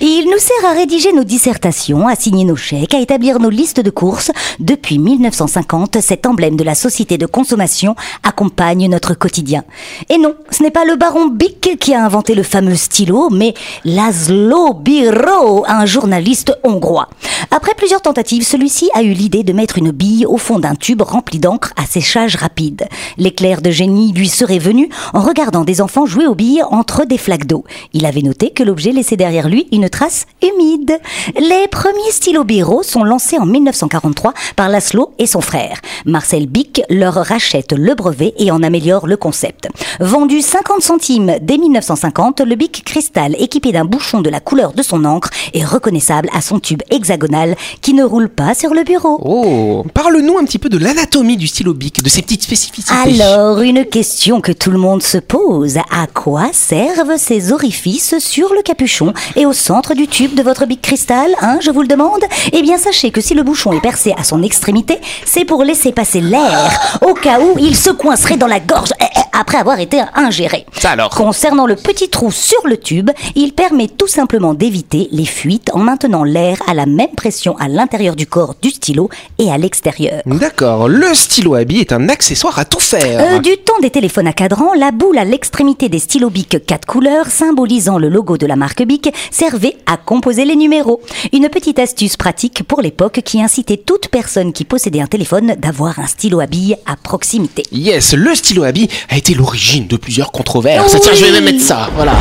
Il 0.00 0.24
nous 0.30 0.38
sert 0.38 0.70
à 0.70 0.74
rédiger 0.74 1.12
nos 1.12 1.24
dissertations, 1.24 2.06
à 2.06 2.14
signer 2.14 2.44
nos 2.44 2.56
chèques, 2.56 2.94
à 2.94 3.00
établir 3.00 3.40
nos 3.40 3.50
listes 3.50 3.80
de 3.80 3.90
courses. 3.90 4.30
Depuis 4.60 4.98
1950, 4.98 6.00
cet 6.00 6.26
emblème 6.26 6.56
de 6.56 6.64
la 6.64 6.74
société 6.76 7.18
de 7.18 7.26
consommation 7.26 7.96
accompagne 8.22 8.88
notre 8.88 9.14
quotidien. 9.14 9.64
Et 10.08 10.18
non, 10.18 10.34
ce 10.50 10.62
n'est 10.62 10.70
pas 10.70 10.84
le 10.84 10.96
baron 10.96 11.26
Bic 11.26 11.78
qui 11.80 11.94
a 11.94 12.04
inventé 12.04 12.34
le 12.34 12.44
fameux 12.44 12.76
stylo, 12.76 13.30
mais 13.30 13.54
Laszlo 13.84 14.74
Biro, 14.74 15.64
un 15.66 15.86
journaliste 15.86 16.56
hongrois. 16.62 17.08
Après 17.50 17.74
plusieurs 17.74 18.02
tentatives, 18.02 18.46
celui-ci 18.46 18.90
a 18.94 19.02
eu 19.02 19.12
l'idée 19.12 19.42
de 19.42 19.52
mettre 19.52 19.78
une 19.78 19.90
bille 19.90 20.24
au 20.26 20.36
fond 20.36 20.58
d'un 20.60 20.74
tube 20.74 21.02
rempli 21.02 21.38
d'encre 21.38 21.72
à 21.76 21.84
séchage 21.84 22.36
rapide. 22.36 22.86
L'éclair 23.18 23.60
de 23.60 23.71
génie 23.72 24.12
lui 24.12 24.28
serait 24.28 24.58
venu 24.58 24.88
en 25.12 25.20
regardant 25.20 25.64
des 25.64 25.80
enfants 25.80 26.06
jouer 26.06 26.26
aux 26.26 26.34
billes 26.34 26.62
entre 26.70 27.04
des 27.04 27.18
flaques 27.18 27.46
d'eau. 27.46 27.64
Il 27.92 28.06
avait 28.06 28.22
noté 28.22 28.50
que 28.50 28.62
l'objet 28.62 28.92
laissait 28.92 29.16
derrière 29.16 29.48
lui 29.48 29.66
une 29.72 29.88
trace 29.88 30.26
humide. 30.42 30.98
Les 31.38 31.68
premiers 31.68 32.10
stylos 32.10 32.44
Biro 32.44 32.82
sont 32.82 33.04
lancés 33.04 33.38
en 33.38 33.46
1943 33.46 34.34
par 34.56 34.68
Laszlo 34.68 35.12
et 35.18 35.26
son 35.26 35.40
frère. 35.40 35.80
Marcel 36.06 36.46
Bic 36.46 36.82
leur 36.88 37.14
rachète 37.14 37.72
le 37.72 37.94
brevet 37.94 38.34
et 38.38 38.50
en 38.50 38.62
améliore 38.62 39.06
le 39.06 39.16
concept. 39.16 39.68
Vendu 40.00 40.40
50 40.40 40.82
centimes 40.82 41.32
dès 41.40 41.58
1950, 41.58 42.40
le 42.40 42.54
Bic 42.54 42.84
Cristal 42.84 43.34
équipé 43.38 43.72
d'un 43.72 43.84
bouchon 43.84 44.20
de 44.20 44.30
la 44.30 44.40
couleur 44.40 44.72
de 44.72 44.82
son 44.82 45.04
encre 45.04 45.30
est 45.54 45.64
reconnaissable 45.64 46.28
à 46.32 46.40
son 46.40 46.60
tube 46.60 46.82
hexagonal 46.90 47.56
qui 47.80 47.94
ne 47.94 48.04
roule 48.04 48.28
pas 48.28 48.54
sur 48.54 48.74
le 48.74 48.84
bureau. 48.84 49.20
Oh, 49.24 49.84
parle-nous 49.94 50.38
un 50.38 50.44
petit 50.44 50.58
peu 50.58 50.68
de 50.68 50.78
l'anatomie 50.78 51.36
du 51.36 51.46
stylo 51.46 51.74
bic, 51.74 52.02
de 52.02 52.08
ses 52.08 52.22
petites 52.22 52.42
spécificités. 52.42 52.94
Alors, 53.22 53.61
une 53.62 53.84
question 53.84 54.40
que 54.40 54.52
tout 54.52 54.70
le 54.70 54.78
monde 54.78 55.02
se 55.02 55.18
pose. 55.18 55.78
À 55.90 56.06
quoi 56.12 56.50
servent 56.52 57.16
ces 57.16 57.52
orifices 57.52 58.18
sur 58.18 58.52
le 58.54 58.62
capuchon 58.62 59.12
et 59.36 59.46
au 59.46 59.52
centre 59.52 59.94
du 59.94 60.08
tube 60.08 60.34
de 60.34 60.42
votre 60.42 60.66
bic 60.66 60.82
cristal, 60.82 61.30
hein, 61.40 61.58
je 61.60 61.70
vous 61.70 61.82
le 61.82 61.88
demande? 61.88 62.22
Eh 62.52 62.62
bien, 62.62 62.76
sachez 62.78 63.10
que 63.10 63.20
si 63.20 63.34
le 63.34 63.42
bouchon 63.42 63.72
est 63.72 63.80
percé 63.80 64.14
à 64.18 64.24
son 64.24 64.42
extrémité, 64.42 65.00
c'est 65.24 65.44
pour 65.44 65.64
laisser 65.64 65.92
passer 65.92 66.20
l'air, 66.20 66.98
au 67.06 67.14
cas 67.14 67.40
où 67.40 67.56
il 67.58 67.76
se 67.76 67.90
coincerait 67.90 68.36
dans 68.36 68.46
la 68.46 68.60
gorge 68.60 68.92
eh, 69.00 69.11
après 69.32 69.58
avoir 69.58 69.80
été 69.80 70.02
ingéré. 70.14 70.66
Ça 70.78 70.90
alors 70.90 71.10
Concernant 71.10 71.66
le 71.66 71.76
petit 71.76 72.08
trou 72.08 72.30
sur 72.30 72.66
le 72.66 72.76
tube, 72.76 73.10
il 73.34 73.52
permet 73.52 73.88
tout 73.88 74.06
simplement 74.06 74.54
d'éviter 74.54 75.08
les 75.12 75.24
fuites 75.24 75.70
en 75.72 75.78
maintenant 75.78 76.24
l'air 76.24 76.58
à 76.66 76.74
la 76.74 76.86
même 76.86 77.14
pression 77.16 77.56
à 77.58 77.68
l'intérieur 77.68 78.16
du 78.16 78.26
corps 78.26 78.54
du 78.60 78.70
stylo 78.70 79.08
et 79.38 79.50
à 79.50 79.58
l'extérieur. 79.58 80.22
D'accord, 80.26 80.88
le 80.88 81.14
stylo 81.14 81.54
à 81.54 81.64
billes 81.64 81.80
est 81.80 81.92
un 81.92 82.08
accessoire 82.08 82.58
à 82.58 82.64
tout 82.64 82.80
faire. 82.80 83.20
Euh, 83.20 83.38
du 83.38 83.56
temps 83.58 83.78
des 83.80 83.90
téléphones 83.90 84.26
à 84.26 84.32
cadran, 84.32 84.74
la 84.74 84.90
boule 84.90 85.18
à 85.18 85.24
l'extrémité 85.24 85.88
des 85.88 85.98
stylos 85.98 86.30
Bic 86.30 86.64
4 86.66 86.86
couleurs, 86.86 87.26
symbolisant 87.26 87.98
le 87.98 88.08
logo 88.08 88.36
de 88.36 88.46
la 88.46 88.56
marque 88.56 88.82
Bic, 88.82 89.12
servait 89.30 89.76
à 89.86 89.96
composer 89.96 90.44
les 90.44 90.56
numéros. 90.56 91.00
Une 91.32 91.48
petite 91.48 91.78
astuce 91.78 92.16
pratique 92.16 92.62
pour 92.64 92.82
l'époque 92.82 93.20
qui 93.24 93.42
incitait 93.42 93.76
toute 93.76 94.08
personne 94.08 94.52
qui 94.52 94.64
possédait 94.64 95.00
un 95.00 95.06
téléphone 95.06 95.54
d'avoir 95.58 95.98
un 95.98 96.06
stylo 96.06 96.40
à 96.40 96.46
billes 96.46 96.76
à 96.86 96.96
proximité. 96.96 97.64
Yes, 97.72 98.14
le 98.14 98.34
stylo 98.34 98.64
à 98.64 98.72
billes 98.72 98.88
a 99.08 99.16
été 99.22 99.34
l'origine 99.34 99.86
de 99.86 99.96
plusieurs 99.96 100.32
controverses. 100.32 100.92
Oui. 100.94 101.00
Tiens, 101.00 101.12
je 101.14 101.24
vais 101.24 101.30
même 101.30 101.44
mettre 101.44 101.62
ça, 101.62 101.88
voilà. 101.94 102.12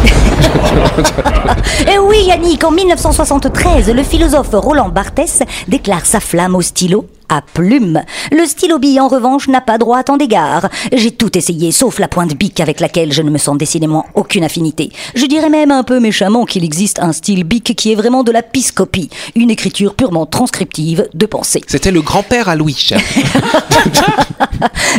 Et 1.87 1.93
Eh 1.95 1.97
oui, 1.97 2.17
Yannick, 2.27 2.63
en 2.63 2.69
1973, 2.69 3.89
le 3.89 4.03
philosophe 4.03 4.49
Roland 4.53 4.89
Barthès 4.89 5.41
déclare 5.67 6.05
sa 6.05 6.19
flamme 6.19 6.55
au 6.55 6.61
stylo 6.61 7.07
à 7.31 7.41
plume. 7.41 8.03
Le 8.31 8.45
stylo 8.45 8.77
bille, 8.77 8.99
en 8.99 9.07
revanche, 9.07 9.47
n'a 9.47 9.61
pas 9.61 9.77
droit 9.77 9.97
à 9.97 10.03
tant 10.03 10.17
d'égards. 10.17 10.69
J'ai 10.91 11.11
tout 11.11 11.35
essayé, 11.37 11.71
sauf 11.71 11.97
la 11.97 12.09
pointe 12.09 12.35
bic 12.35 12.59
avec 12.59 12.81
laquelle 12.81 13.13
je 13.13 13.21
ne 13.21 13.29
me 13.31 13.37
sens 13.37 13.57
décidément 13.57 14.05
aucune 14.15 14.43
affinité. 14.43 14.91
Je 15.15 15.25
dirais 15.25 15.49
même 15.49 15.71
un 15.71 15.83
peu 15.83 15.99
méchamment 15.99 16.45
qu'il 16.45 16.65
existe 16.65 16.99
un 16.99 17.13
style 17.13 17.45
bic 17.45 17.73
qui 17.75 17.91
est 17.93 17.95
vraiment 17.95 18.23
de 18.23 18.31
la 18.31 18.43
piscopie, 18.43 19.09
une 19.35 19.49
écriture 19.49 19.95
purement 19.95 20.25
transcriptive 20.25 21.07
de 21.13 21.25
pensée. 21.25 21.61
C'était 21.67 21.91
le 21.91 22.01
grand-père 22.01 22.49
à 22.49 22.55
Louis. 22.55 22.89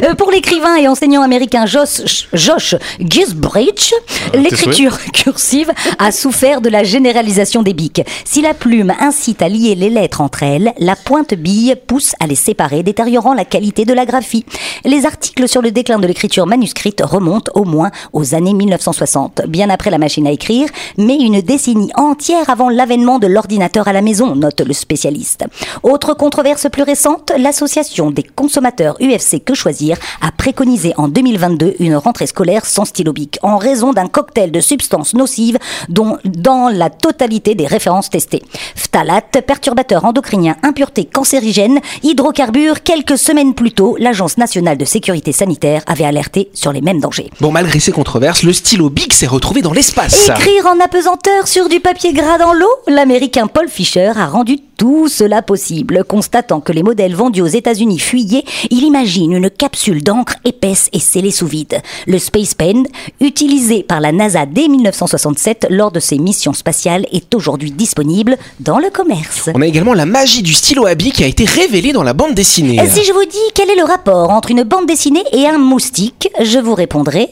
Euh, 0.05 0.15
Pour 0.15 0.31
l'écrivain 0.31 0.77
et 0.77 0.89
enseignant 0.89 1.23
américain 1.23 1.67
Josh, 1.67 2.29
Josh 2.33 2.75
Gisbridge, 3.01 3.93
l'écriture 4.35 4.99
cursive 5.13 5.71
a 5.99 6.11
souffert 6.11 6.61
de 6.61 6.69
la 6.69 6.83
généralisation 6.83 7.63
des 7.63 7.75
bics. 7.75 8.03
Si 8.25 8.43
la 8.43 8.55
plume 8.55 8.93
incite 8.99 9.43
à 9.43 9.49
lier 9.49 9.75
les 9.75 9.91
lettres 9.91 10.21
entre 10.21 10.43
elles, 10.43 10.73
la 10.79 10.97
pointe 10.97 11.35
bille 11.35 11.77
pousse 11.87 12.15
à 12.23 12.27
les 12.29 12.37
séparer, 12.37 12.85
détériorant 12.85 13.35
la 13.35 13.45
qualité 13.45 13.85
de 13.85 13.93
la 13.93 14.07
graphie. 14.07 14.45
Les 14.85 15.07
articles 15.07 15.49
sur 15.49 15.61
le 15.61 15.73
déclin 15.73 15.99
de 15.99 16.07
l'écriture 16.07 16.47
manuscrite 16.47 17.03
remontent 17.05 17.51
au 17.55 17.65
moins 17.65 17.91
aux 18.13 18.35
années 18.35 18.55
1960, 18.55 19.43
bien 19.49 19.71
après 19.71 19.91
la 19.91 19.99
machine 19.99 20.27
à 20.29 20.31
écrire, 20.31 20.69
mais 20.97 21.17
une 21.17 21.41
décennie 21.41 21.91
entière 21.97 22.49
avant 22.49 22.69
l'avènement 22.69 23.19
de 23.19 23.27
l'ordinateur 23.27 23.89
à 23.89 23.93
la 23.93 24.03
maison, 24.03 24.37
note 24.37 24.61
le 24.61 24.73
spécialiste. 24.73 25.45
Autre 25.83 26.15
controverse 26.15 26.69
plus 26.71 26.85
récente, 26.85 27.33
l'association 27.37 28.13
des 28.13 28.23
consommateurs 28.23 28.97
UFC 29.01 29.43
Que 29.45 29.55
Choisir 29.55 29.97
a 30.21 30.31
préconisé 30.31 30.93
en 30.97 31.09
2022 31.09 31.75
une 31.81 31.97
rentrée 31.97 32.29
scolaire 32.29 32.67
sans 32.67 32.85
stylo 32.85 33.13
bic 33.13 33.39
en 33.43 33.57
raison 33.57 33.93
d'un 33.93 34.07
cocktail 34.07 34.53
de 34.53 34.61
substances 34.61 35.15
nocives 35.15 35.59
dont 35.89 36.19
dans 36.25 36.69
la 36.69 36.89
totalité 36.89 37.57
des 37.57 37.67
références 37.67 38.11
testées. 38.11 38.43
Phtalate, 38.77 39.41
perturbateur 39.45 40.05
endocrinien, 40.05 40.57
impureté 40.63 41.05
cancérigène, 41.05 41.81
hydrocarbures, 42.13 42.83
quelques 42.83 43.17
semaines 43.17 43.55
plus 43.55 43.73
tôt, 43.73 43.97
l'Agence 43.99 44.37
nationale 44.37 44.77
de 44.77 44.85
sécurité 44.85 45.33
sanitaire 45.33 45.83
avait 45.87 46.05
alerté 46.05 46.51
sur 46.53 46.71
les 46.71 46.83
mêmes 46.83 47.01
dangers. 47.01 47.31
Bon, 47.41 47.51
malgré 47.51 47.81
ces 47.81 47.91
controverses, 47.91 48.43
le 48.43 48.53
stylo 48.53 48.91
bic 48.91 49.15
s'est 49.15 49.27
retrouvé 49.27 49.63
dans 49.63 49.73
l'espace. 49.73 50.29
Écrire 50.29 50.67
en 50.67 50.79
apesanteur 50.79 51.49
sur 51.49 51.71
du 51.71 51.81
papier 51.81 52.13
gras 52.13 52.37
dans 52.37 52.53
l'eau, 52.53 52.69
l'américain 52.87 53.47
Paul 53.47 53.69
Fisher 53.69 54.13
a 54.15 54.27
rendu 54.27 54.59
tout 54.77 55.09
cela 55.09 55.43
possible. 55.43 56.03
Constatant 56.05 56.61
que 56.61 56.73
les 56.73 56.83
modèles 56.83 57.15
vendus 57.15 57.41
aux 57.41 57.47
États-Unis 57.47 58.01
fuyaient, 58.01 58.45
il 58.71 58.83
imagine 58.83 59.33
une 59.33 59.49
capsule 59.49 60.03
d'encre 60.03 60.35
épaisse 60.45 60.89
et 60.93 60.99
scellée 60.99 61.31
sous 61.31 61.47
vide. 61.47 61.81
Le 62.07 62.19
Space 62.19 62.55
Pen, 62.55 62.85
utilisé 63.21 63.85
par 63.85 64.01
la 64.01 64.13
NASA 64.13 64.45
dès 64.45 64.69
1967 64.69 65.69
lors 65.71 65.93
de 65.93 66.01
ses 66.01 66.19
missions 66.19 66.53
spatiales, 66.53 67.07
est 67.13 67.33
aujourd'hui 67.35 67.71
disponible 67.71 68.37
dans 68.61 68.79
le 68.79 68.91
commerce. 68.91 69.51
On 69.55 69.63
a 69.63 69.67
également 69.67 69.95
la 69.95 70.05
magie 70.05 70.43
du 70.43 70.53
stylo 70.53 70.85
à 70.87 70.95
bic 70.95 71.15
qui 71.15 71.25
a 71.25 71.29
été 71.29 71.45
révélée 71.45 71.92
dans 71.93 72.03
la 72.03 72.15
bande 72.15 72.35
dessinée. 72.35 72.79
Si 72.89 73.05
je 73.05 73.13
vous 73.13 73.25
dis 73.25 73.39
quel 73.55 73.71
est 73.71 73.77
le 73.77 73.85
rapport 73.85 74.31
entre 74.31 74.51
une 74.51 74.63
bande 74.63 74.87
dessinée 74.87 75.25
et 75.33 75.47
un 75.47 75.59
moustique, 75.59 76.29
je 76.41 76.59
vous 76.59 76.75
répondrai 76.75 77.29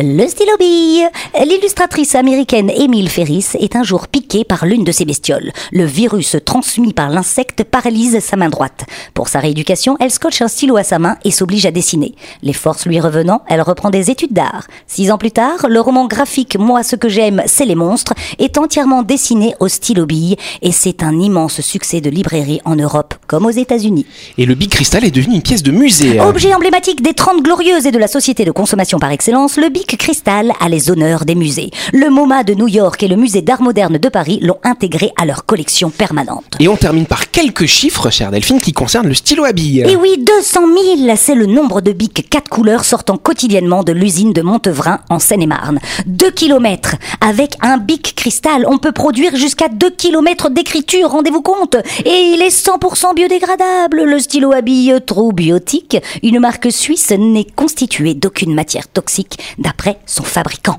le 0.00 0.28
stylo 0.28 0.52
bille. 0.60 1.08
L'illustratrice 1.44 2.14
américaine 2.14 2.70
Emile 2.70 3.08
Ferris 3.08 3.46
est 3.58 3.74
un 3.74 3.82
jour 3.82 4.06
piquée 4.06 4.44
par 4.44 4.64
l'une 4.64 4.84
de 4.84 4.92
ces 4.92 5.04
bestioles. 5.04 5.50
Le 5.72 5.84
virus 5.84 6.36
transmis 6.44 6.92
par 6.92 7.10
l'insecte 7.10 7.64
paralyse 7.64 8.20
sa 8.20 8.36
main 8.36 8.48
droite. 8.48 8.84
Pour 9.12 9.28
sa 9.28 9.40
rééducation, 9.40 9.96
elle 9.98 10.12
scotche 10.12 10.40
un 10.40 10.46
stylo 10.46 10.76
à 10.76 10.84
sa 10.84 11.00
main 11.00 11.16
et 11.24 11.32
s'oblige 11.32 11.66
à 11.66 11.72
dessiner. 11.72 12.14
Les 12.42 12.52
forces 12.52 12.86
lui 12.86 13.00
revenant, 13.00 13.42
elle 13.48 13.60
reprend 13.60 13.90
des 13.90 14.08
études 14.08 14.32
d'art. 14.32 14.68
Six 14.86 15.10
ans 15.10 15.18
plus 15.18 15.32
tard, 15.32 15.66
le 15.68 15.80
roman 15.80 16.06
graphique 16.06 16.56
Moi 16.56 16.84
ce 16.84 16.94
que 16.94 17.08
j'aime, 17.08 17.42
c'est 17.46 17.64
les 17.64 17.74
monstres 17.74 18.14
est 18.38 18.56
entièrement 18.56 19.02
dessiné 19.02 19.56
au 19.58 19.66
stylo 19.66 20.06
bille 20.06 20.36
et 20.62 20.70
c'est 20.70 21.02
un 21.02 21.18
immense 21.18 21.60
succès 21.60 22.00
de 22.00 22.08
librairie 22.10 22.60
en 22.64 22.76
Europe 22.76 23.14
comme 23.26 23.46
aux 23.46 23.50
États-Unis. 23.50 24.06
Et 24.38 24.46
le 24.46 24.54
bic 24.54 24.70
cristal 24.70 25.04
est 25.04 25.10
devenu 25.10 25.34
une 25.34 25.42
pièce 25.42 25.64
de 25.64 25.72
musée. 25.72 26.20
hein. 26.20 26.28
Objet 26.28 26.54
emblématique 26.54 27.02
des 27.02 27.14
30 27.14 27.42
glorieuses 27.42 27.86
et 27.86 27.90
de 27.90 27.98
la 27.98 28.06
société 28.06 28.44
de 28.44 28.52
consommation 28.52 29.00
par 29.00 29.10
excellence, 29.10 29.56
le 29.56 29.68
Cristal 29.96 30.52
a 30.60 30.68
les 30.68 30.90
honneurs 30.90 31.24
des 31.24 31.34
musées. 31.34 31.70
Le 31.92 32.10
MoMA 32.10 32.44
de 32.44 32.54
New 32.54 32.68
York 32.68 33.02
et 33.02 33.08
le 33.08 33.16
musée 33.16 33.42
d'art 33.42 33.62
moderne 33.62 33.98
de 33.98 34.08
Paris 34.08 34.38
l'ont 34.42 34.58
intégré 34.62 35.10
à 35.16 35.24
leur 35.24 35.46
collection 35.46 35.90
permanente. 35.90 36.44
Et 36.60 36.68
on 36.68 36.76
termine 36.76 37.06
par 37.06 37.30
quelques 37.30 37.66
chiffres, 37.66 38.10
chère 38.10 38.30
Delphine, 38.30 38.60
qui 38.60 38.72
concernent 38.72 39.08
le 39.08 39.14
stylo 39.14 39.44
à 39.44 39.52
billes. 39.52 39.84
Et 39.88 39.96
oui, 39.96 40.18
200 40.18 40.60
000, 41.06 41.16
c'est 41.16 41.34
le 41.34 41.46
nombre 41.46 41.80
de 41.80 41.92
bics 41.92 42.28
4 42.28 42.48
couleurs 42.48 42.84
sortant 42.84 43.16
quotidiennement 43.16 43.82
de 43.82 43.92
l'usine 43.92 44.32
de 44.32 44.42
Montevrain 44.42 45.00
en 45.08 45.18
Seine-et-Marne. 45.18 45.78
2 46.06 46.30
km. 46.30 46.96
Avec 47.20 47.52
un 47.60 47.78
bic 47.78 48.14
cristal, 48.14 48.66
on 48.68 48.78
peut 48.78 48.92
produire 48.92 49.36
jusqu'à 49.36 49.68
2 49.68 49.90
km 49.90 50.50
d'écriture, 50.50 51.10
rendez-vous 51.10 51.42
compte. 51.42 51.76
Et 52.04 52.32
il 52.34 52.42
est 52.42 52.54
100% 52.54 53.14
biodégradable. 53.14 54.02
Le 54.02 54.18
stylo 54.18 54.52
à 54.52 54.60
billes 54.60 54.98
True 55.06 55.32
Biotique, 55.32 55.96
une 56.22 56.40
marque 56.40 56.70
suisse, 56.70 57.12
n'est 57.16 57.46
constitué 57.56 58.14
d'aucune 58.14 58.54
matière 58.54 58.88
toxique 58.88 59.38
d'après 59.58 59.77
son 60.06 60.24
fabricant. 60.24 60.76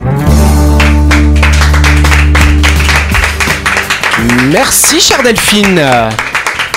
Merci, 4.52 5.00
chère 5.00 5.24
Delphine. 5.24 5.82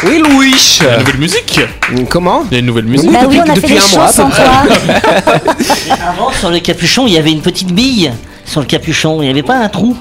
Oui, 0.05 0.19
Louis. 0.19 0.79
Il 0.81 0.85
y 0.85 0.89
a 0.89 0.95
une 0.95 1.01
nouvelle 1.01 1.19
musique. 1.19 1.61
Comment 2.09 2.45
Il 2.51 2.55
y 2.55 2.57
a 2.57 2.59
une 2.61 2.67
nouvelle 2.67 2.85
musique. 2.85 3.11
Bah 3.11 3.21
oui, 3.29 3.39
on 3.39 3.43
a 3.43 3.55
fait 3.55 3.61
depuis 3.61 3.75
des 3.75 3.81
un 3.81 3.97
mois, 3.97 4.09
à 4.09 4.13
peu 4.13 4.29
près. 4.31 5.93
Avant, 6.09 6.33
sur 6.33 6.51
le 6.51 6.61
capuchon, 6.61 7.07
il 7.07 7.13
y 7.13 7.19
avait 7.19 7.33
une 7.33 7.43
petite 7.43 7.73
bille 7.73 8.13
sur 8.45 8.61
le 8.61 8.67
capuchon. 8.67 9.23
Il 9.23 9.27
n'y 9.27 9.31
avait 9.31 9.43
pas 9.43 9.57
un 9.57 9.69
trou. 9.69 9.97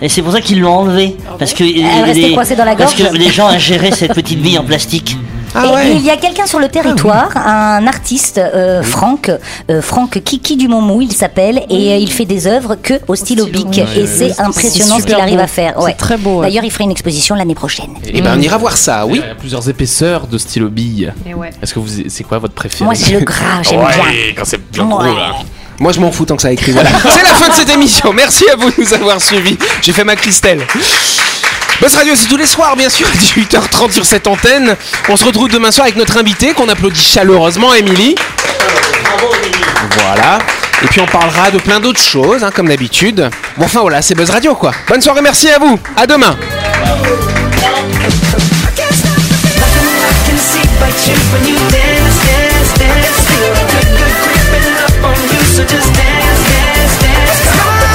Et 0.00 0.08
c'est 0.08 0.22
pour 0.22 0.32
ça 0.32 0.40
qu'ils 0.40 0.60
l'ont 0.60 0.74
enlevé. 0.74 1.16
Parce 1.38 1.52
que 1.54 1.64
les, 1.64 2.34
coincée 2.34 2.56
dans 2.56 2.64
la 2.64 2.74
parce 2.74 2.94
que 2.94 3.14
les 3.16 3.30
gens 3.30 3.48
ingéraient 3.48 3.92
cette 3.92 4.14
petite 4.14 4.40
bille 4.40 4.58
en 4.58 4.64
plastique. 4.64 5.16
Ah 5.54 5.66
et 5.66 5.74
ouais. 5.74 5.92
il 5.96 6.00
y 6.02 6.10
a 6.10 6.16
quelqu'un 6.16 6.46
sur 6.46 6.58
le 6.58 6.68
territoire, 6.68 7.28
un 7.36 7.86
artiste, 7.86 8.38
euh, 8.38 8.82
Franck, 8.82 9.30
euh, 9.70 9.82
Franck 9.82 10.22
Kiki 10.24 10.56
du 10.56 10.68
Montmou, 10.68 11.02
il 11.02 11.12
s'appelle, 11.12 11.62
et 11.68 11.92
euh, 11.92 11.96
il 11.96 12.10
fait 12.10 12.24
des 12.24 12.46
œuvres 12.46 12.76
que 12.76 12.94
au 13.08 13.14
stylo 13.14 13.46
bic. 13.46 13.78
et 13.78 14.06
c'est 14.06 14.40
impressionnant 14.40 14.98
ce 14.98 15.04
qu'il 15.04 15.14
arrive 15.14 15.36
beau. 15.36 15.42
à 15.42 15.46
faire. 15.46 15.74
C'est 15.78 15.84
Ouais. 15.84 15.94
très 15.94 16.16
beau, 16.16 16.40
ouais. 16.40 16.46
D'ailleurs, 16.48 16.64
il 16.64 16.70
fera 16.70 16.84
une 16.84 16.90
exposition 16.90 17.34
l'année 17.34 17.54
prochaine. 17.54 17.90
Eh 18.06 18.20
ben, 18.22 18.34
on 18.38 18.40
ira 18.40 18.56
voir 18.56 18.76
ça, 18.76 19.04
oui. 19.06 19.20
Il 19.22 19.28
y 19.28 19.30
a 19.30 19.34
plusieurs 19.34 19.68
épaisseurs 19.68 20.26
de 20.26 20.38
stylo 20.38 20.68
bille. 20.68 21.12
Et 21.28 21.34
ouais. 21.34 21.50
Est-ce 21.62 21.74
que 21.74 21.78
vous, 21.80 21.88
c'est 22.08 22.24
quoi 22.24 22.38
votre 22.38 22.54
préféré? 22.54 22.84
Moi, 22.86 22.94
c'est 22.94 23.12
le 23.12 23.20
gras, 23.20 23.62
j'aime 23.62 23.80
Ouais, 23.80 23.86
bien. 23.92 24.32
quand 24.36 24.44
c'est 24.44 24.60
bien 24.70 24.84
gros 24.86 25.02
là. 25.02 25.32
Moi, 25.78 25.92
je 25.92 26.00
m'en 26.00 26.12
fous 26.12 26.24
tant 26.24 26.36
que 26.36 26.42
ça 26.42 26.52
écrit. 26.52 26.70
Voilà. 26.72 26.90
C'est 27.02 27.22
la 27.22 27.34
fin 27.34 27.48
de 27.48 27.54
cette 27.54 27.70
émission. 27.70 28.12
Merci 28.12 28.44
à 28.48 28.54
vous 28.56 28.70
de 28.70 28.74
nous 28.78 28.94
avoir 28.94 29.20
suivis. 29.20 29.58
J'ai 29.80 29.92
fait 29.92 30.04
ma 30.04 30.14
Christelle. 30.14 30.60
Boss 31.82 31.96
Radio, 31.96 32.14
c'est 32.14 32.28
tous 32.28 32.36
les 32.36 32.46
soirs, 32.46 32.76
bien 32.76 32.88
sûr, 32.88 33.08
à 33.08 33.10
18h30 33.10 33.90
sur 33.90 34.04
cette 34.04 34.28
antenne. 34.28 34.76
On 35.08 35.16
se 35.16 35.24
retrouve 35.24 35.48
demain 35.48 35.72
soir 35.72 35.86
avec 35.86 35.96
notre 35.96 36.16
invité 36.16 36.52
qu'on 36.52 36.68
applaudit 36.68 37.02
chaleureusement, 37.02 37.74
Émilie. 37.74 38.14
Voilà. 39.96 40.38
Et 40.84 40.86
puis 40.86 41.00
on 41.00 41.06
parlera 41.06 41.50
de 41.50 41.58
plein 41.58 41.80
d'autres 41.80 42.00
choses, 42.00 42.44
hein, 42.44 42.52
comme 42.54 42.68
d'habitude. 42.68 43.28
Bon, 43.56 43.64
enfin 43.64 43.80
voilà, 43.80 44.00
c'est 44.00 44.14
Buzz 44.14 44.30
Radio, 44.30 44.54
quoi. 44.54 44.70
Bonne 44.86 45.00
soirée, 45.00 45.22
merci 45.22 45.50
à 45.50 45.58
vous. 45.58 45.76
À 45.96 46.06
demain. 46.06 46.36